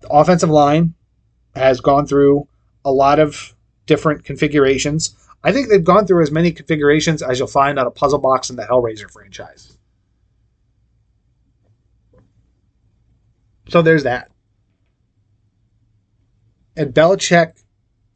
The 0.00 0.08
offensive 0.08 0.50
line 0.50 0.94
has 1.54 1.80
gone 1.80 2.06
through 2.06 2.48
a 2.84 2.92
lot 2.92 3.18
of 3.18 3.54
different 3.86 4.24
configurations. 4.24 5.16
I 5.42 5.52
think 5.52 5.68
they've 5.68 5.82
gone 5.82 6.06
through 6.06 6.22
as 6.22 6.30
many 6.30 6.52
configurations 6.52 7.22
as 7.22 7.38
you'll 7.38 7.48
find 7.48 7.78
on 7.78 7.86
a 7.86 7.90
puzzle 7.90 8.18
box 8.18 8.50
in 8.50 8.56
the 8.56 8.64
Hellraiser 8.64 9.10
franchise. 9.10 9.75
So 13.68 13.82
there's 13.82 14.04
that. 14.04 14.30
And 16.76 16.92
Belichick 16.94 17.62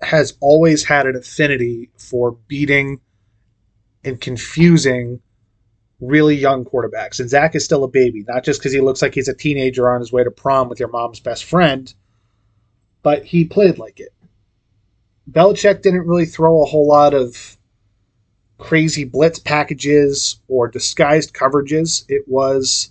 has 0.00 0.34
always 0.40 0.84
had 0.84 1.06
an 1.06 1.16
affinity 1.16 1.90
for 1.96 2.32
beating 2.48 3.00
and 4.04 4.20
confusing 4.20 5.20
really 6.00 6.34
young 6.34 6.64
quarterbacks. 6.64 7.20
And 7.20 7.28
Zach 7.28 7.54
is 7.54 7.64
still 7.64 7.84
a 7.84 7.88
baby, 7.88 8.24
not 8.26 8.44
just 8.44 8.60
because 8.60 8.72
he 8.72 8.80
looks 8.80 9.02
like 9.02 9.14
he's 9.14 9.28
a 9.28 9.34
teenager 9.34 9.90
on 9.90 10.00
his 10.00 10.12
way 10.12 10.24
to 10.24 10.30
prom 10.30 10.68
with 10.68 10.80
your 10.80 10.88
mom's 10.88 11.20
best 11.20 11.44
friend, 11.44 11.92
but 13.02 13.24
he 13.24 13.44
played 13.44 13.78
like 13.78 14.00
it. 14.00 14.14
Belichick 15.30 15.82
didn't 15.82 16.06
really 16.06 16.26
throw 16.26 16.62
a 16.62 16.66
whole 16.66 16.88
lot 16.88 17.14
of 17.14 17.56
crazy 18.58 19.04
blitz 19.04 19.38
packages 19.38 20.40
or 20.48 20.68
disguised 20.68 21.32
coverages. 21.34 22.04
It 22.08 22.22
was, 22.26 22.90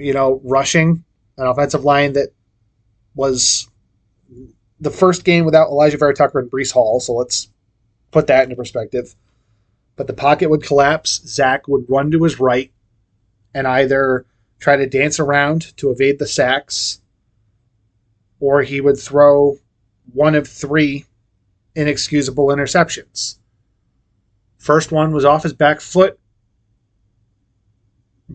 you 0.00 0.12
know, 0.12 0.40
rushing 0.44 1.04
an 1.36 1.46
offensive 1.46 1.84
line 1.84 2.14
that 2.14 2.30
was 3.14 3.68
the 4.80 4.90
first 4.90 5.24
game 5.24 5.44
without 5.44 5.68
Alijah 5.68 5.98
Vera-Tucker 5.98 6.38
and 6.38 6.50
Breece 6.50 6.72
Hall. 6.72 7.00
So 7.00 7.14
let's 7.14 7.48
put 8.10 8.26
that 8.28 8.44
into 8.44 8.56
perspective. 8.56 9.14
But 9.96 10.06
the 10.06 10.14
pocket 10.14 10.48
would 10.48 10.62
collapse. 10.62 11.20
Zach 11.26 11.68
would 11.68 11.84
run 11.88 12.10
to 12.10 12.22
his 12.22 12.40
right 12.40 12.72
and 13.54 13.66
either 13.66 14.24
try 14.58 14.76
to 14.76 14.86
dance 14.86 15.18
around 15.18 15.76
to 15.76 15.90
evade 15.90 16.18
the 16.18 16.26
sacks, 16.26 17.00
or 18.38 18.62
he 18.62 18.80
would 18.80 18.98
throw 18.98 19.58
one 20.12 20.34
of 20.34 20.48
three 20.48 21.04
inexcusable 21.74 22.46
interceptions. 22.46 23.38
First 24.58 24.92
one 24.92 25.12
was 25.12 25.24
off 25.24 25.42
his 25.42 25.52
back 25.52 25.80
foot, 25.80 26.18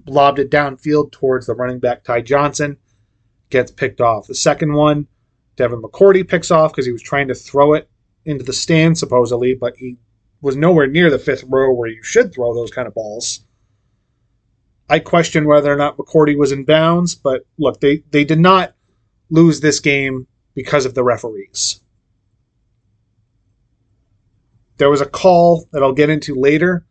lobbed 0.05 0.39
it 0.39 0.51
downfield 0.51 1.11
towards 1.11 1.45
the 1.45 1.55
running 1.55 1.79
back 1.79 2.03
Ty 2.03 2.21
Johnson, 2.21 2.77
gets 3.49 3.71
picked 3.71 4.01
off. 4.01 4.27
The 4.27 4.35
second 4.35 4.73
one 4.73 5.07
Devin 5.55 5.81
McCourty 5.81 6.27
picks 6.27 6.51
off 6.51 6.71
because 6.71 6.85
he 6.85 6.91
was 6.91 7.01
trying 7.01 7.27
to 7.29 7.35
throw 7.35 7.73
it 7.73 7.89
into 8.25 8.43
the 8.43 8.53
stand, 8.53 8.97
supposedly, 8.97 9.55
but 9.55 9.77
he 9.77 9.97
was 10.41 10.55
nowhere 10.55 10.87
near 10.87 11.09
the 11.09 11.19
fifth 11.19 11.43
row 11.47 11.73
where 11.73 11.89
you 11.89 12.03
should 12.03 12.33
throw 12.33 12.53
those 12.53 12.71
kind 12.71 12.87
of 12.87 12.93
balls. 12.93 13.41
I 14.89 14.99
question 14.99 15.47
whether 15.47 15.71
or 15.71 15.77
not 15.77 15.97
McCourty 15.97 16.37
was 16.37 16.51
in 16.51 16.65
bounds, 16.65 17.15
but 17.15 17.45
look, 17.57 17.79
they, 17.79 18.03
they 18.11 18.23
did 18.23 18.39
not 18.39 18.75
lose 19.29 19.59
this 19.59 19.79
game 19.79 20.27
because 20.53 20.85
of 20.85 20.93
the 20.93 21.03
referees. 21.03 21.81
There 24.77 24.89
was 24.89 25.01
a 25.01 25.05
call 25.05 25.67
that 25.71 25.81
I'll 25.81 25.93
get 25.93 26.09
into 26.09 26.35
later 26.35 26.85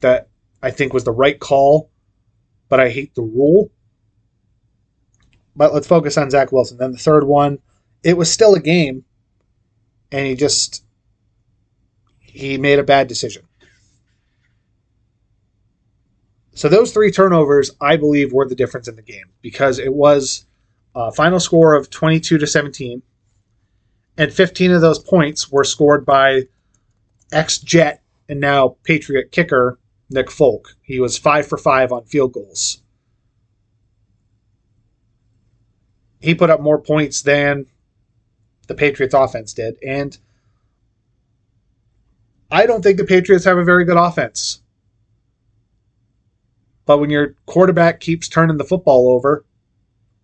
that 0.00 0.28
I 0.62 0.70
think 0.70 0.92
was 0.92 1.04
the 1.04 1.12
right 1.12 1.38
call, 1.38 1.90
but 2.68 2.80
I 2.80 2.90
hate 2.90 3.14
the 3.14 3.22
rule. 3.22 3.70
But 5.56 5.74
let's 5.74 5.86
focus 5.86 6.16
on 6.16 6.30
Zach 6.30 6.52
Wilson. 6.52 6.78
Then 6.78 6.92
the 6.92 6.98
third 6.98 7.24
one, 7.24 7.58
it 8.02 8.16
was 8.16 8.30
still 8.30 8.54
a 8.54 8.60
game, 8.60 9.04
and 10.12 10.26
he 10.26 10.34
just 10.34 10.84
he 12.20 12.58
made 12.58 12.78
a 12.78 12.84
bad 12.84 13.08
decision. 13.08 13.42
So 16.54 16.68
those 16.68 16.92
three 16.92 17.12
turnovers, 17.12 17.70
I 17.80 17.96
believe, 17.96 18.32
were 18.32 18.46
the 18.46 18.54
difference 18.54 18.88
in 18.88 18.96
the 18.96 19.02
game 19.02 19.26
because 19.42 19.78
it 19.78 19.94
was 19.94 20.44
a 20.94 21.12
final 21.12 21.38
score 21.38 21.74
of 21.74 21.88
22 21.90 22.38
to 22.38 22.46
17, 22.46 23.02
and 24.16 24.32
15 24.32 24.72
of 24.72 24.80
those 24.80 24.98
points 24.98 25.50
were 25.52 25.64
scored 25.64 26.04
by 26.04 26.42
ex-Jet 27.32 28.02
and 28.28 28.40
now 28.40 28.76
Patriot 28.82 29.32
kicker 29.32 29.78
Nick 30.10 30.30
Folk. 30.30 30.74
He 30.82 31.00
was 31.00 31.18
five 31.18 31.46
for 31.46 31.58
five 31.58 31.92
on 31.92 32.04
field 32.04 32.32
goals. 32.32 32.82
he 36.20 36.34
put 36.34 36.50
up 36.50 36.60
more 36.60 36.80
points 36.80 37.22
than 37.22 37.66
the 38.66 38.74
Patriots 38.74 39.14
offense 39.14 39.54
did. 39.54 39.76
And 39.86 40.18
I 42.50 42.66
don't 42.66 42.82
think 42.82 42.98
the 42.98 43.04
Patriots 43.04 43.44
have 43.44 43.58
a 43.58 43.64
very 43.64 43.84
good 43.84 43.96
offense. 43.96 44.60
But 46.86 46.98
when 46.98 47.10
your 47.10 47.34
quarterback 47.46 48.00
keeps 48.00 48.28
turning 48.28 48.56
the 48.56 48.64
football 48.64 49.10
over 49.10 49.44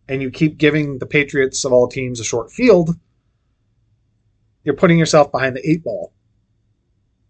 and 0.08 0.22
you 0.22 0.30
keep 0.30 0.58
giving 0.58 0.98
the 0.98 1.06
Patriots 1.06 1.64
of 1.64 1.72
all 1.72 1.88
teams 1.88 2.20
a 2.20 2.24
short 2.24 2.50
field, 2.50 2.96
you're 4.64 4.74
putting 4.74 4.98
yourself 4.98 5.30
behind 5.30 5.56
the 5.56 5.68
eight 5.68 5.84
ball. 5.84 6.12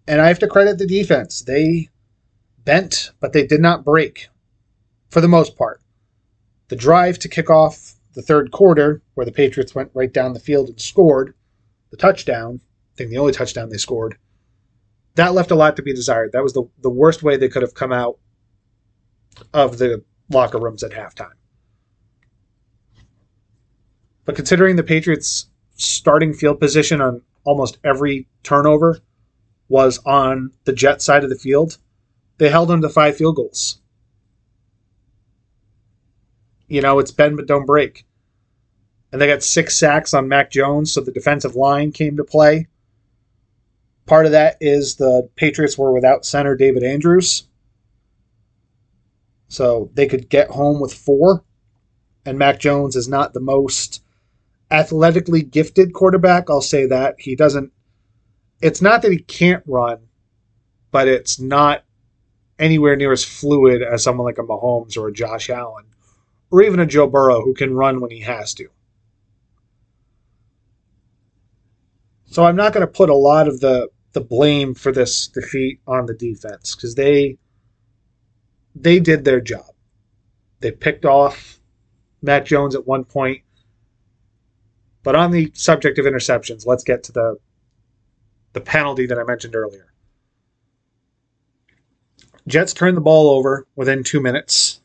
And 0.06 0.20
I 0.20 0.28
have 0.28 0.38
to 0.40 0.46
credit 0.46 0.78
the 0.78 0.86
defense. 0.86 1.40
They 1.42 1.88
bent, 2.64 3.10
but 3.20 3.32
they 3.32 3.46
did 3.46 3.60
not 3.60 3.84
break 3.84 4.28
for 5.10 5.20
the 5.20 5.28
most 5.28 5.56
part. 5.56 5.80
The 6.68 6.76
drive 6.76 7.18
to 7.20 7.28
kick 7.28 7.50
off 7.50 7.94
the 8.14 8.22
third 8.22 8.50
quarter, 8.50 9.02
where 9.14 9.26
the 9.26 9.32
Patriots 9.32 9.74
went 9.74 9.90
right 9.94 10.12
down 10.12 10.32
the 10.32 10.40
field 10.40 10.68
and 10.68 10.80
scored 10.80 11.34
the 11.90 11.96
touchdown, 11.96 12.60
I 12.94 12.96
think 12.96 13.10
the 13.10 13.18
only 13.18 13.32
touchdown 13.32 13.68
they 13.68 13.76
scored, 13.76 14.16
that 15.14 15.34
left 15.34 15.50
a 15.50 15.54
lot 15.54 15.76
to 15.76 15.82
be 15.82 15.94
desired. 15.94 16.32
That 16.32 16.42
was 16.42 16.52
the, 16.52 16.64
the 16.80 16.90
worst 16.90 17.22
way 17.22 17.36
they 17.36 17.48
could 17.48 17.62
have 17.62 17.74
come 17.74 17.92
out 17.92 18.18
of 19.52 19.78
the 19.78 20.02
locker 20.30 20.58
rooms 20.58 20.82
at 20.82 20.92
halftime. 20.92 21.34
But 24.24 24.36
considering 24.36 24.76
the 24.76 24.82
Patriots' 24.82 25.46
starting 25.76 26.32
field 26.32 26.60
position 26.60 27.00
on 27.00 27.22
almost 27.44 27.78
every 27.84 28.26
turnover 28.42 29.00
was 29.68 29.98
on 30.04 30.50
the 30.64 30.72
Jet 30.72 31.02
side 31.02 31.24
of 31.24 31.30
the 31.30 31.36
field, 31.36 31.78
they 32.38 32.50
held 32.50 32.68
them 32.68 32.82
to 32.82 32.88
five 32.88 33.16
field 33.16 33.36
goals. 33.36 33.80
You 36.66 36.80
know, 36.80 36.98
it's 36.98 37.10
bend 37.10 37.36
but 37.36 37.46
don't 37.46 37.66
break. 37.66 38.06
And 39.12 39.20
they 39.20 39.26
got 39.26 39.42
six 39.42 39.78
sacks 39.78 40.12
on 40.12 40.28
Mac 40.28 40.50
Jones, 40.50 40.92
so 40.92 41.00
the 41.00 41.12
defensive 41.12 41.54
line 41.54 41.92
came 41.92 42.16
to 42.16 42.24
play. 42.24 42.66
Part 44.06 44.26
of 44.26 44.32
that 44.32 44.56
is 44.60 44.96
the 44.96 45.28
Patriots 45.36 45.78
were 45.78 45.92
without 45.92 46.26
center 46.26 46.56
David 46.56 46.82
Andrews. 46.82 47.46
So 49.48 49.90
they 49.94 50.06
could 50.06 50.28
get 50.28 50.50
home 50.50 50.80
with 50.80 50.92
four. 50.92 51.44
And 52.26 52.38
Mac 52.38 52.58
Jones 52.58 52.96
is 52.96 53.06
not 53.06 53.34
the 53.34 53.40
most 53.40 54.02
athletically 54.70 55.42
gifted 55.42 55.92
quarterback. 55.92 56.50
I'll 56.50 56.60
say 56.60 56.86
that. 56.86 57.14
He 57.18 57.36
doesn't, 57.36 57.70
it's 58.60 58.82
not 58.82 59.02
that 59.02 59.12
he 59.12 59.18
can't 59.18 59.62
run, 59.66 59.98
but 60.90 61.06
it's 61.06 61.38
not 61.38 61.84
anywhere 62.58 62.96
near 62.96 63.12
as 63.12 63.24
fluid 63.24 63.82
as 63.82 64.02
someone 64.02 64.24
like 64.26 64.38
a 64.38 64.42
Mahomes 64.42 64.96
or 64.96 65.08
a 65.08 65.12
Josh 65.12 65.50
Allen 65.50 65.84
or 66.50 66.62
even 66.62 66.80
a 66.80 66.86
Joe 66.86 67.06
Burrow 67.06 67.42
who 67.42 67.54
can 67.54 67.74
run 67.74 68.00
when 68.00 68.10
he 68.10 68.20
has 68.20 68.54
to. 68.54 68.68
So 72.26 72.44
I'm 72.44 72.56
not 72.56 72.72
going 72.72 72.86
to 72.86 72.92
put 72.92 73.10
a 73.10 73.14
lot 73.14 73.48
of 73.48 73.60
the 73.60 73.88
the 74.12 74.20
blame 74.20 74.74
for 74.74 74.92
this 74.92 75.26
defeat 75.26 75.80
on 75.86 76.06
the 76.06 76.14
defense 76.14 76.74
because 76.74 76.94
they 76.94 77.38
they 78.74 79.00
did 79.00 79.24
their 79.24 79.40
job. 79.40 79.66
They 80.60 80.70
picked 80.70 81.04
off 81.04 81.60
Mac 82.22 82.44
Jones 82.44 82.74
at 82.74 82.86
one 82.86 83.04
point. 83.04 83.42
But 85.02 85.14
on 85.14 85.30
the 85.30 85.50
subject 85.54 85.98
of 85.98 86.06
interceptions, 86.06 86.66
let's 86.66 86.84
get 86.84 87.02
to 87.04 87.12
the 87.12 87.36
the 88.52 88.60
penalty 88.60 89.06
that 89.06 89.18
I 89.18 89.24
mentioned 89.24 89.54
earlier. 89.54 89.93
Jets 92.46 92.74
turn 92.74 92.94
the 92.94 93.00
ball 93.00 93.30
over 93.30 93.66
within 93.74 94.04
two 94.04 94.20
minutes 94.20 94.80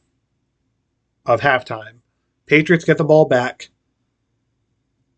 of 1.25 1.41
halftime. 1.41 1.99
Patriots 2.45 2.85
get 2.85 2.97
the 2.97 3.03
ball 3.03 3.25
back. 3.25 3.69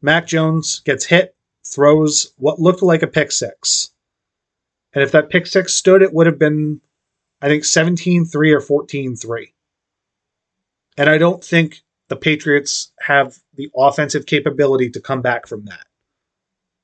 Mac 0.01 0.27
Jones 0.27 0.79
gets 0.79 1.05
hit, 1.05 1.35
throws 1.65 2.33
what 2.37 2.59
looked 2.59 2.81
like 2.81 3.03
a 3.03 3.07
pick 3.07 3.31
six. 3.31 3.91
And 4.93 5.03
if 5.03 5.11
that 5.11 5.29
pick 5.29 5.47
six 5.47 5.73
stood, 5.73 6.01
it 6.01 6.13
would 6.13 6.27
have 6.27 6.39
been, 6.39 6.81
I 7.41 7.47
think, 7.47 7.63
17 7.63 8.25
3 8.25 8.51
or 8.51 8.59
14 8.59 9.15
3. 9.15 9.53
And 10.97 11.09
I 11.09 11.17
don't 11.17 11.43
think 11.43 11.81
the 12.09 12.15
Patriots 12.15 12.91
have 12.99 13.37
the 13.53 13.69
offensive 13.75 14.25
capability 14.25 14.89
to 14.89 14.99
come 14.99 15.21
back 15.21 15.47
from 15.47 15.65
that. 15.65 15.85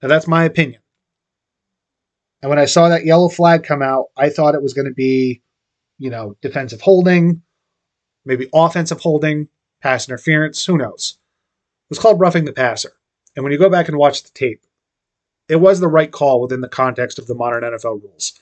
Now, 0.01 0.07
that's 0.07 0.27
my 0.27 0.45
opinion. 0.45 0.81
And 2.41 2.49
when 2.49 2.59
I 2.59 2.65
saw 2.65 2.87
that 2.87 3.05
yellow 3.05 3.29
flag 3.29 3.63
come 3.63 3.81
out, 3.81 4.05
I 4.15 4.29
thought 4.29 4.55
it 4.55 4.61
was 4.61 4.73
going 4.73 4.87
to 4.87 4.93
be, 4.93 5.41
you 5.97 6.09
know, 6.09 6.35
defensive 6.41 6.81
holding, 6.81 7.41
maybe 8.25 8.49
offensive 8.53 8.99
holding, 9.01 9.47
pass 9.81 10.07
interference, 10.07 10.65
who 10.65 10.77
knows. 10.77 11.17
It 11.85 11.91
was 11.91 11.99
called 11.99 12.19
roughing 12.19 12.45
the 12.45 12.53
passer. 12.53 12.93
And 13.35 13.43
when 13.43 13.51
you 13.51 13.59
go 13.59 13.69
back 13.69 13.87
and 13.87 13.97
watch 13.97 14.23
the 14.23 14.31
tape, 14.31 14.65
it 15.47 15.57
was 15.57 15.79
the 15.79 15.87
right 15.87 16.11
call 16.11 16.41
within 16.41 16.61
the 16.61 16.67
context 16.67 17.19
of 17.19 17.27
the 17.27 17.35
modern 17.35 17.63
NFL 17.63 18.01
rules. 18.03 18.33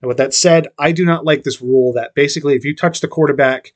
And 0.00 0.08
with 0.08 0.16
that 0.18 0.32
said, 0.32 0.68
I 0.78 0.92
do 0.92 1.04
not 1.04 1.24
like 1.24 1.42
this 1.42 1.60
rule 1.60 1.92
that 1.94 2.14
basically 2.14 2.54
if 2.54 2.64
you 2.64 2.74
touch 2.74 3.00
the 3.00 3.08
quarterback 3.08 3.74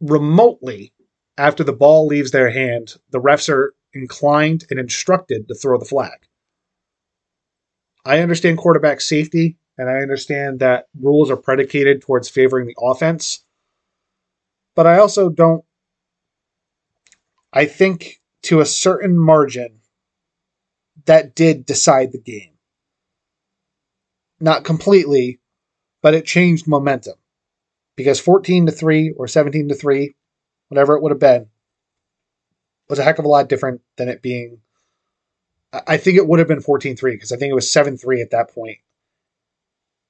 remotely 0.00 0.92
after 1.38 1.64
the 1.64 1.72
ball 1.72 2.06
leaves 2.06 2.30
their 2.30 2.50
hand, 2.50 2.96
the 3.10 3.20
refs 3.20 3.48
are 3.48 3.74
inclined 3.92 4.66
and 4.70 4.78
instructed 4.78 5.48
to 5.48 5.54
throw 5.54 5.78
the 5.78 5.84
flag. 5.84 6.26
I 8.04 8.18
understand 8.18 8.58
quarterback 8.58 9.00
safety, 9.00 9.56
and 9.76 9.88
I 9.88 9.98
understand 9.98 10.60
that 10.60 10.86
rules 11.00 11.30
are 11.30 11.36
predicated 11.36 12.02
towards 12.02 12.28
favoring 12.28 12.66
the 12.66 12.76
offense. 12.80 13.44
But 14.74 14.86
I 14.86 14.98
also 14.98 15.28
don't. 15.28 15.64
I 17.52 17.66
think 17.66 18.20
to 18.42 18.60
a 18.60 18.66
certain 18.66 19.18
margin, 19.18 19.80
that 21.06 21.34
did 21.34 21.66
decide 21.66 22.12
the 22.12 22.18
game. 22.18 22.52
Not 24.40 24.64
completely, 24.64 25.40
but 26.02 26.14
it 26.14 26.26
changed 26.26 26.66
momentum. 26.66 27.14
Because 27.96 28.18
14 28.18 28.66
to 28.66 28.72
3 28.72 29.12
or 29.16 29.28
17 29.28 29.68
to 29.68 29.74
3, 29.74 30.14
whatever 30.68 30.96
it 30.96 31.02
would 31.02 31.12
have 31.12 31.20
been, 31.20 31.46
was 32.88 32.98
a 32.98 33.04
heck 33.04 33.18
of 33.18 33.24
a 33.24 33.28
lot 33.28 33.48
different 33.48 33.80
than 33.96 34.08
it 34.08 34.20
being. 34.20 34.58
I 35.86 35.96
think 35.96 36.16
it 36.16 36.26
would 36.26 36.40
have 36.40 36.48
been 36.48 36.60
14 36.60 36.96
3 36.96 37.12
because 37.12 37.32
I 37.32 37.36
think 37.36 37.50
it 37.50 37.54
was 37.54 37.70
7 37.70 37.96
3 37.96 38.20
at 38.20 38.30
that 38.30 38.52
point, 38.52 38.78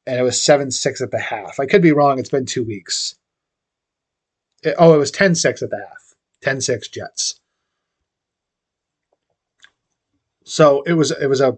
And 0.06 0.18
it 0.18 0.22
was 0.22 0.42
7 0.42 0.70
6 0.70 1.00
at 1.00 1.10
the 1.10 1.18
half. 1.18 1.58
I 1.58 1.66
could 1.66 1.82
be 1.82 1.92
wrong. 1.92 2.18
It's 2.18 2.30
been 2.30 2.46
two 2.46 2.64
weeks. 2.64 3.14
It, 4.62 4.74
oh, 4.78 4.94
it 4.94 4.98
was 4.98 5.10
10 5.10 5.34
6 5.34 5.62
at 5.62 5.70
the 5.70 5.78
half. 5.78 6.14
10 6.42 6.60
6 6.60 6.88
Jets. 6.88 7.40
So 10.44 10.82
it 10.82 10.92
was 10.92 11.10
it 11.10 11.26
was 11.26 11.40
a 11.40 11.56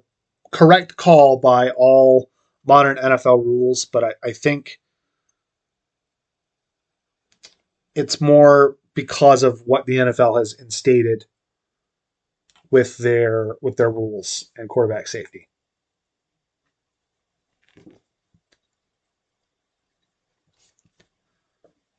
correct 0.53 0.97
call 0.97 1.39
by 1.39 1.71
all 1.71 2.31
modern 2.65 2.97
NFL 2.97 3.45
rules, 3.45 3.85
but 3.85 4.05
I, 4.05 4.13
I 4.25 4.33
think 4.33 4.81
it's 7.95 8.21
more 8.21 8.77
because 8.95 9.43
of 9.43 9.63
what 9.67 9.87
the 9.87 9.97
NFL 9.97 10.39
has 10.39 10.55
instated 10.59 11.25
with 12.71 12.99
their 12.99 13.57
with 13.61 13.77
their 13.77 13.91
rules 13.91 14.51
and 14.57 14.69
quarterback 14.69 15.09
safety. 15.09 15.49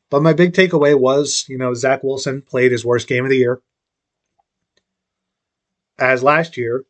But 0.10 0.24
my 0.24 0.34
big 0.34 0.54
takeaway 0.54 0.98
was, 0.98 1.46
you 1.50 1.58
know, 1.58 1.74
Zach 1.74 2.04
Wilson 2.04 2.42
played 2.42 2.72
his 2.72 2.86
worst 2.86 3.08
game 3.08 3.26
of 3.26 3.30
the 3.30 3.38
year 3.38 3.62
as 6.00 6.24
last 6.24 6.58
year 6.58 6.86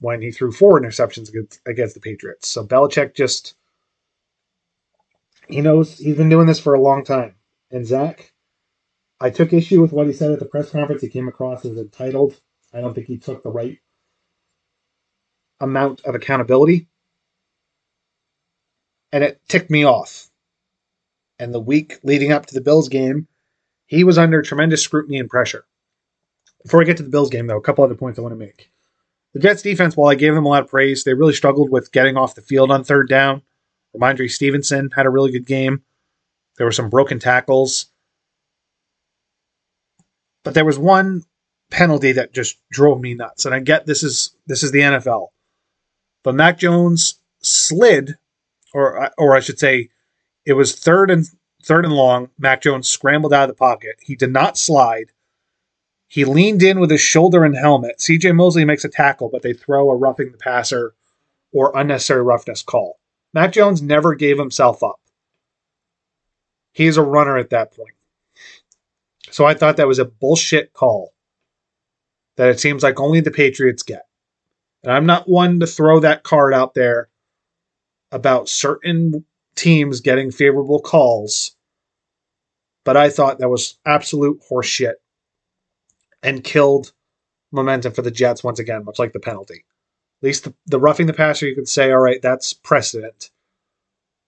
when 0.00 0.22
he 0.22 0.30
threw 0.30 0.52
four 0.52 0.80
interceptions 0.80 1.28
against, 1.28 1.60
against 1.66 1.94
the 1.94 2.00
Patriots. 2.00 2.48
So 2.48 2.66
Belichick 2.66 3.14
just 3.14 3.54
he 5.48 5.60
knows 5.60 5.98
he's 5.98 6.16
been 6.16 6.28
doing 6.28 6.46
this 6.46 6.60
for 6.60 6.74
a 6.74 6.80
long 6.80 7.04
time. 7.04 7.34
And 7.70 7.86
Zach, 7.86 8.32
I 9.20 9.30
took 9.30 9.52
issue 9.52 9.80
with 9.80 9.92
what 9.92 10.06
he 10.06 10.12
said 10.12 10.30
at 10.30 10.38
the 10.38 10.44
press 10.44 10.70
conference. 10.70 11.02
He 11.02 11.08
came 11.08 11.28
across 11.28 11.64
as 11.64 11.76
entitled. 11.76 12.40
I 12.72 12.80
don't 12.80 12.94
think 12.94 13.06
he 13.06 13.18
took 13.18 13.42
the 13.42 13.50
right 13.50 13.78
amount 15.60 16.02
of 16.04 16.14
accountability. 16.14 16.88
And 19.12 19.22
it 19.22 19.40
ticked 19.46 19.70
me 19.70 19.84
off. 19.84 20.30
And 21.42 21.52
the 21.52 21.58
week 21.58 21.98
leading 22.04 22.30
up 22.30 22.46
to 22.46 22.54
the 22.54 22.60
Bills 22.60 22.88
game, 22.88 23.26
he 23.86 24.04
was 24.04 24.16
under 24.16 24.42
tremendous 24.42 24.80
scrutiny 24.80 25.18
and 25.18 25.28
pressure. 25.28 25.64
Before 26.62 26.80
I 26.80 26.84
get 26.84 26.98
to 26.98 27.02
the 27.02 27.08
Bills 27.08 27.30
game, 27.30 27.48
though, 27.48 27.56
a 27.56 27.60
couple 27.60 27.82
other 27.82 27.96
points 27.96 28.16
I 28.16 28.22
want 28.22 28.30
to 28.30 28.38
make. 28.38 28.70
The 29.34 29.40
Jets 29.40 29.60
defense, 29.60 29.96
while 29.96 30.08
I 30.08 30.14
gave 30.14 30.36
them 30.36 30.46
a 30.46 30.48
lot 30.48 30.62
of 30.62 30.70
praise, 30.70 31.02
they 31.02 31.14
really 31.14 31.32
struggled 31.32 31.68
with 31.68 31.90
getting 31.90 32.16
off 32.16 32.36
the 32.36 32.42
field 32.42 32.70
on 32.70 32.84
third 32.84 33.08
down. 33.08 33.42
Rhamondre 33.92 34.30
Stevenson 34.30 34.90
had 34.94 35.04
a 35.04 35.10
really 35.10 35.32
good 35.32 35.44
game. 35.44 35.82
There 36.58 36.66
were 36.66 36.70
some 36.70 36.88
broken 36.88 37.18
tackles. 37.18 37.86
But 40.44 40.54
there 40.54 40.64
was 40.64 40.78
one 40.78 41.24
penalty 41.70 42.12
that 42.12 42.32
just 42.32 42.58
drove 42.70 43.00
me 43.00 43.14
nuts. 43.14 43.46
And 43.46 43.54
I 43.54 43.58
get 43.58 43.84
this 43.84 44.04
is 44.04 44.36
this 44.46 44.62
is 44.62 44.70
the 44.70 44.80
NFL. 44.80 45.30
But 46.22 46.36
Mac 46.36 46.58
Jones 46.58 47.16
slid, 47.40 48.14
or 48.72 49.10
or 49.18 49.34
I 49.34 49.40
should 49.40 49.58
say, 49.58 49.88
it 50.44 50.54
was 50.54 50.74
third 50.74 51.10
and 51.10 51.26
third 51.62 51.84
and 51.84 51.94
long. 51.94 52.30
Mac 52.38 52.62
Jones 52.62 52.88
scrambled 52.88 53.32
out 53.32 53.44
of 53.44 53.48
the 53.48 53.58
pocket. 53.58 53.96
He 54.00 54.16
did 54.16 54.32
not 54.32 54.58
slide. 54.58 55.12
He 56.08 56.24
leaned 56.24 56.62
in 56.62 56.78
with 56.78 56.90
his 56.90 57.00
shoulder 57.00 57.44
and 57.44 57.56
helmet. 57.56 57.98
CJ 57.98 58.34
Mosley 58.34 58.64
makes 58.64 58.84
a 58.84 58.88
tackle, 58.88 59.30
but 59.30 59.42
they 59.42 59.54
throw 59.54 59.90
a 59.90 59.96
roughing 59.96 60.30
the 60.30 60.38
passer 60.38 60.94
or 61.52 61.72
unnecessary 61.74 62.22
roughness 62.22 62.62
call. 62.62 62.98
Mac 63.32 63.52
Jones 63.52 63.80
never 63.80 64.14
gave 64.14 64.38
himself 64.38 64.82
up. 64.82 65.00
He 66.72 66.86
is 66.86 66.96
a 66.96 67.02
runner 67.02 67.38
at 67.38 67.50
that 67.50 67.74
point. 67.74 67.94
So 69.30 69.46
I 69.46 69.54
thought 69.54 69.78
that 69.78 69.88
was 69.88 69.98
a 69.98 70.04
bullshit 70.04 70.72
call 70.74 71.14
that 72.36 72.50
it 72.50 72.60
seems 72.60 72.82
like 72.82 73.00
only 73.00 73.20
the 73.20 73.30
Patriots 73.30 73.82
get. 73.82 74.06
And 74.82 74.92
I'm 74.92 75.06
not 75.06 75.28
one 75.28 75.60
to 75.60 75.66
throw 75.66 76.00
that 76.00 76.22
card 76.22 76.52
out 76.52 76.74
there 76.74 77.08
about 78.10 78.48
certain 78.48 79.24
teams 79.62 80.00
getting 80.00 80.32
favorable 80.32 80.80
calls, 80.80 81.54
but 82.84 82.96
I 82.96 83.10
thought 83.10 83.38
that 83.38 83.48
was 83.48 83.78
absolute 83.86 84.42
horseshit 84.50 84.94
and 86.22 86.42
killed 86.42 86.92
momentum 87.52 87.92
for 87.92 88.02
the 88.02 88.10
Jets 88.10 88.42
once 88.42 88.58
again, 88.58 88.84
much 88.84 88.98
like 88.98 89.12
the 89.12 89.20
penalty. 89.20 89.64
At 90.20 90.26
least 90.26 90.44
the, 90.44 90.54
the 90.66 90.80
roughing 90.80 91.06
the 91.06 91.12
passer, 91.12 91.46
you 91.46 91.54
could 91.54 91.68
say, 91.68 91.92
all 91.92 92.00
right, 92.00 92.20
that's 92.20 92.52
precedent. 92.52 93.30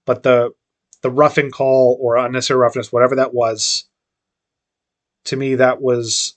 But 0.07 0.23
the 0.23 0.53
the 1.03 1.11
roughing 1.11 1.51
call 1.51 1.99
or 2.01 2.17
unnecessary 2.17 2.61
roughness, 2.61 2.93
whatever 2.93 3.17
that 3.17 3.35
was, 3.35 3.85
to 5.25 5.37
me 5.37 5.57
that 5.57 5.83
was 5.83 6.37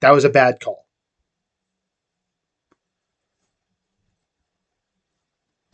that 0.00 0.10
was 0.10 0.24
a 0.24 0.30
bad 0.30 0.60
call. 0.60 0.85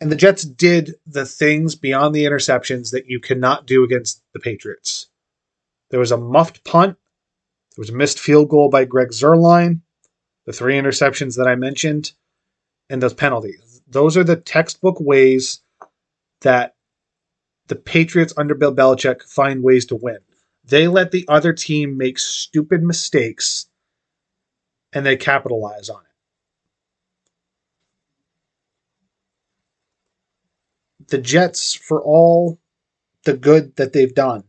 And 0.03 0.11
the 0.11 0.17
Jets 0.17 0.43
did 0.43 0.95
the 1.07 1.25
things 1.25 1.75
beyond 1.75 2.13
the 2.13 2.25
interceptions 2.25 2.91
that 2.91 3.07
you 3.07 3.21
cannot 3.21 3.65
do 3.65 3.85
against 3.85 4.21
the 4.33 4.39
Patriots. 4.41 5.07
There 5.91 5.99
was 6.01 6.11
a 6.11 6.17
muffed 6.17 6.65
punt. 6.65 6.97
There 7.77 7.81
was 7.81 7.89
a 7.89 7.95
missed 7.95 8.19
field 8.19 8.49
goal 8.49 8.67
by 8.67 8.83
Greg 8.83 9.11
Zuerlein. 9.11 9.79
The 10.45 10.51
three 10.51 10.75
interceptions 10.77 11.37
that 11.37 11.47
I 11.47 11.55
mentioned, 11.55 12.11
and 12.89 13.01
those 13.01 13.13
penalties. 13.13 13.81
Those 13.87 14.17
are 14.17 14.25
the 14.25 14.35
textbook 14.35 14.99
ways 14.99 15.61
that 16.41 16.75
the 17.67 17.77
Patriots 17.77 18.33
under 18.35 18.55
Bill 18.55 18.75
Belichick 18.75 19.23
find 19.23 19.63
ways 19.63 19.85
to 19.85 19.95
win. 19.95 20.17
They 20.65 20.89
let 20.89 21.11
the 21.11 21.23
other 21.29 21.53
team 21.53 21.95
make 21.95 22.19
stupid 22.19 22.83
mistakes 22.83 23.67
and 24.91 25.05
they 25.05 25.15
capitalize 25.15 25.87
on 25.87 26.01
it. 26.01 26.12
The 31.09 31.17
Jets 31.17 31.73
for 31.73 32.01
all 32.01 32.59
the 33.25 33.33
good 33.33 33.75
that 33.77 33.93
they've 33.93 34.13
done. 34.13 34.43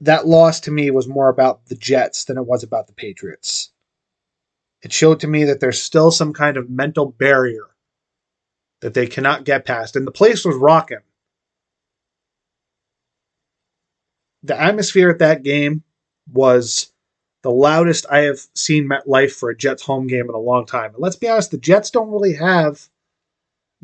That 0.00 0.26
loss 0.26 0.60
to 0.60 0.70
me 0.70 0.90
was 0.90 1.08
more 1.08 1.28
about 1.28 1.66
the 1.66 1.76
Jets 1.76 2.24
than 2.24 2.36
it 2.36 2.46
was 2.46 2.62
about 2.62 2.86
the 2.86 2.92
Patriots. 2.92 3.70
It 4.82 4.92
showed 4.92 5.20
to 5.20 5.26
me 5.26 5.44
that 5.44 5.60
there's 5.60 5.82
still 5.82 6.10
some 6.10 6.32
kind 6.32 6.56
of 6.56 6.68
mental 6.68 7.06
barrier 7.06 7.68
that 8.80 8.92
they 8.92 9.06
cannot 9.06 9.44
get 9.44 9.64
past. 9.64 9.96
And 9.96 10.06
the 10.06 10.12
place 10.12 10.44
was 10.44 10.56
rocking. 10.56 10.98
The 14.42 14.60
atmosphere 14.60 15.08
at 15.08 15.20
that 15.20 15.42
game 15.42 15.84
was 16.30 16.92
the 17.42 17.50
loudest 17.50 18.04
I 18.10 18.20
have 18.20 18.40
seen 18.54 18.88
MetLife 18.88 19.32
for 19.32 19.48
a 19.48 19.56
Jets 19.56 19.82
home 19.82 20.06
game 20.06 20.28
in 20.28 20.34
a 20.34 20.38
long 20.38 20.66
time. 20.66 20.92
And 20.92 21.02
let's 21.02 21.16
be 21.16 21.28
honest, 21.28 21.50
the 21.50 21.58
Jets 21.58 21.90
don't 21.90 22.10
really 22.10 22.34
have 22.34 22.88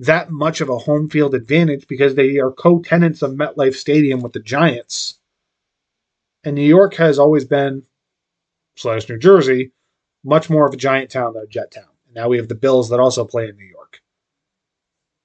that 0.00 0.30
much 0.30 0.62
of 0.62 0.70
a 0.70 0.78
home 0.78 1.10
field 1.10 1.34
advantage 1.34 1.86
because 1.86 2.14
they 2.14 2.38
are 2.38 2.50
co-tenants 2.50 3.20
of 3.20 3.32
MetLife 3.32 3.74
Stadium 3.74 4.22
with 4.22 4.32
the 4.32 4.40
Giants. 4.40 5.18
And 6.42 6.54
New 6.54 6.62
York 6.62 6.94
has 6.94 7.18
always 7.18 7.44
been, 7.44 7.82
slash 8.76 9.08
New 9.10 9.18
Jersey, 9.18 9.72
much 10.24 10.48
more 10.48 10.66
of 10.66 10.72
a 10.72 10.78
giant 10.78 11.10
town 11.10 11.34
than 11.34 11.42
a 11.42 11.46
jet 11.46 11.70
town. 11.70 11.84
And 12.06 12.14
now 12.14 12.28
we 12.28 12.38
have 12.38 12.48
the 12.48 12.54
Bills 12.54 12.88
that 12.88 12.98
also 12.98 13.26
play 13.26 13.46
in 13.46 13.56
New 13.56 13.66
York. 13.66 14.00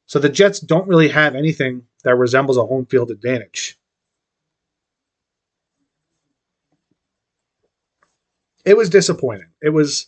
So 0.07 0.19
the 0.19 0.27
Jets 0.27 0.59
don't 0.59 0.89
really 0.89 1.07
have 1.07 1.35
anything 1.35 1.83
that 2.03 2.15
resembles 2.15 2.57
a 2.57 2.65
home 2.65 2.85
field 2.85 3.11
advantage. 3.11 3.79
It 8.65 8.75
was 8.75 8.89
disappointing. 8.89 9.49
It 9.61 9.69
was 9.69 10.07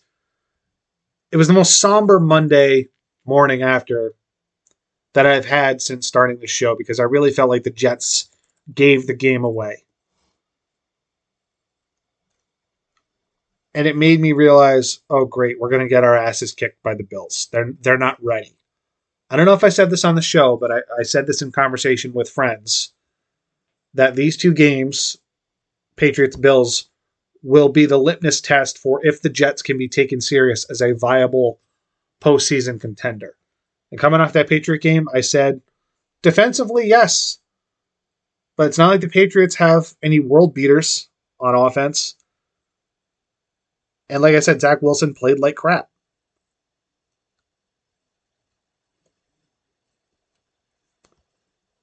it 1.31 1.37
was 1.37 1.47
the 1.47 1.53
most 1.53 1.79
somber 1.79 2.19
Monday 2.19 2.89
morning 3.25 3.61
after 3.61 4.13
that 5.13 5.25
I've 5.25 5.45
had 5.45 5.81
since 5.81 6.07
starting 6.07 6.39
the 6.39 6.47
show 6.47 6.75
because 6.75 6.99
I 6.99 7.03
really 7.03 7.31
felt 7.31 7.49
like 7.49 7.63
the 7.63 7.69
Jets 7.69 8.29
gave 8.73 9.07
the 9.07 9.13
game 9.13 9.43
away. 9.43 9.83
And 13.73 13.87
it 13.87 13.95
made 13.95 14.19
me 14.19 14.31
realize, 14.31 14.99
oh 15.09 15.25
great, 15.25 15.59
we're 15.59 15.69
going 15.69 15.83
to 15.83 15.87
get 15.87 16.03
our 16.03 16.15
asses 16.17 16.53
kicked 16.53 16.81
by 16.81 16.95
the 16.95 17.03
Bills. 17.03 17.47
They're 17.51 17.73
they're 17.81 17.97
not 17.97 18.23
ready. 18.23 18.55
I 19.29 19.35
don't 19.35 19.45
know 19.45 19.53
if 19.53 19.63
I 19.63 19.69
said 19.69 19.89
this 19.89 20.05
on 20.05 20.15
the 20.15 20.21
show, 20.21 20.57
but 20.57 20.71
I, 20.71 20.79
I 20.99 21.03
said 21.03 21.27
this 21.27 21.41
in 21.41 21.51
conversation 21.51 22.13
with 22.13 22.29
friends 22.29 22.93
that 23.93 24.15
these 24.15 24.37
two 24.37 24.53
games, 24.53 25.17
Patriots 25.95 26.37
Bills, 26.37 26.89
will 27.43 27.69
be 27.69 27.85
the 27.85 27.97
litmus 27.97 28.41
test 28.41 28.77
for 28.77 29.05
if 29.05 29.21
the 29.21 29.29
Jets 29.29 29.61
can 29.61 29.77
be 29.77 29.87
taken 29.87 30.21
serious 30.21 30.65
as 30.69 30.81
a 30.81 30.93
viable 30.93 31.59
postseason 32.21 32.79
contender. 32.79 33.35
And 33.91 33.99
coming 33.99 34.21
off 34.21 34.33
that 34.33 34.49
Patriot 34.49 34.81
game, 34.81 35.07
I 35.13 35.21
said 35.21 35.61
defensively, 36.21 36.87
yes. 36.87 37.39
But 38.57 38.67
it's 38.67 38.77
not 38.77 38.89
like 38.89 39.01
the 39.01 39.07
Patriots 39.07 39.55
have 39.55 39.93
any 40.03 40.19
world 40.19 40.53
beaters 40.53 41.09
on 41.39 41.55
offense. 41.55 42.15
And 44.09 44.21
like 44.21 44.35
I 44.35 44.39
said, 44.39 44.61
Zach 44.61 44.81
Wilson 44.81 45.13
played 45.13 45.39
like 45.39 45.55
crap. 45.55 45.89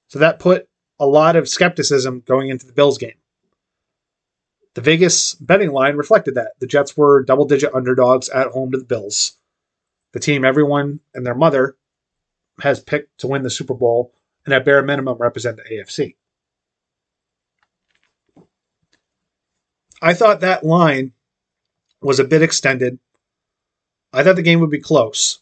So 0.08 0.18
that 0.20 0.38
put 0.38 0.68
a 1.00 1.06
lot 1.06 1.36
of 1.36 1.48
skepticism 1.48 2.22
going 2.26 2.48
into 2.48 2.66
the 2.66 2.72
Bills 2.72 2.98
game. 2.98 3.18
The 4.74 4.80
Vegas 4.80 5.34
betting 5.34 5.72
line 5.72 5.96
reflected 5.96 6.34
that. 6.34 6.52
The 6.60 6.66
Jets 6.66 6.96
were 6.96 7.22
double 7.22 7.44
digit 7.44 7.74
underdogs 7.74 8.28
at 8.28 8.48
home 8.48 8.72
to 8.72 8.78
the 8.78 8.84
Bills. 8.84 9.36
The 10.12 10.20
team 10.20 10.44
everyone 10.44 11.00
and 11.14 11.26
their 11.26 11.34
mother 11.34 11.76
has 12.60 12.80
picked 12.80 13.18
to 13.18 13.26
win 13.26 13.42
the 13.42 13.50
Super 13.50 13.74
Bowl 13.74 14.12
and 14.44 14.54
at 14.54 14.64
bare 14.64 14.82
minimum 14.82 15.18
represent 15.18 15.56
the 15.56 15.62
AFC. 15.62 16.16
I 20.00 20.14
thought 20.14 20.40
that 20.40 20.64
line 20.64 21.12
was 22.02 22.20
a 22.20 22.24
bit 22.24 22.42
extended. 22.42 22.98
I 24.12 24.22
thought 24.22 24.36
the 24.36 24.42
game 24.42 24.60
would 24.60 24.70
be 24.70 24.80
close. 24.80 25.40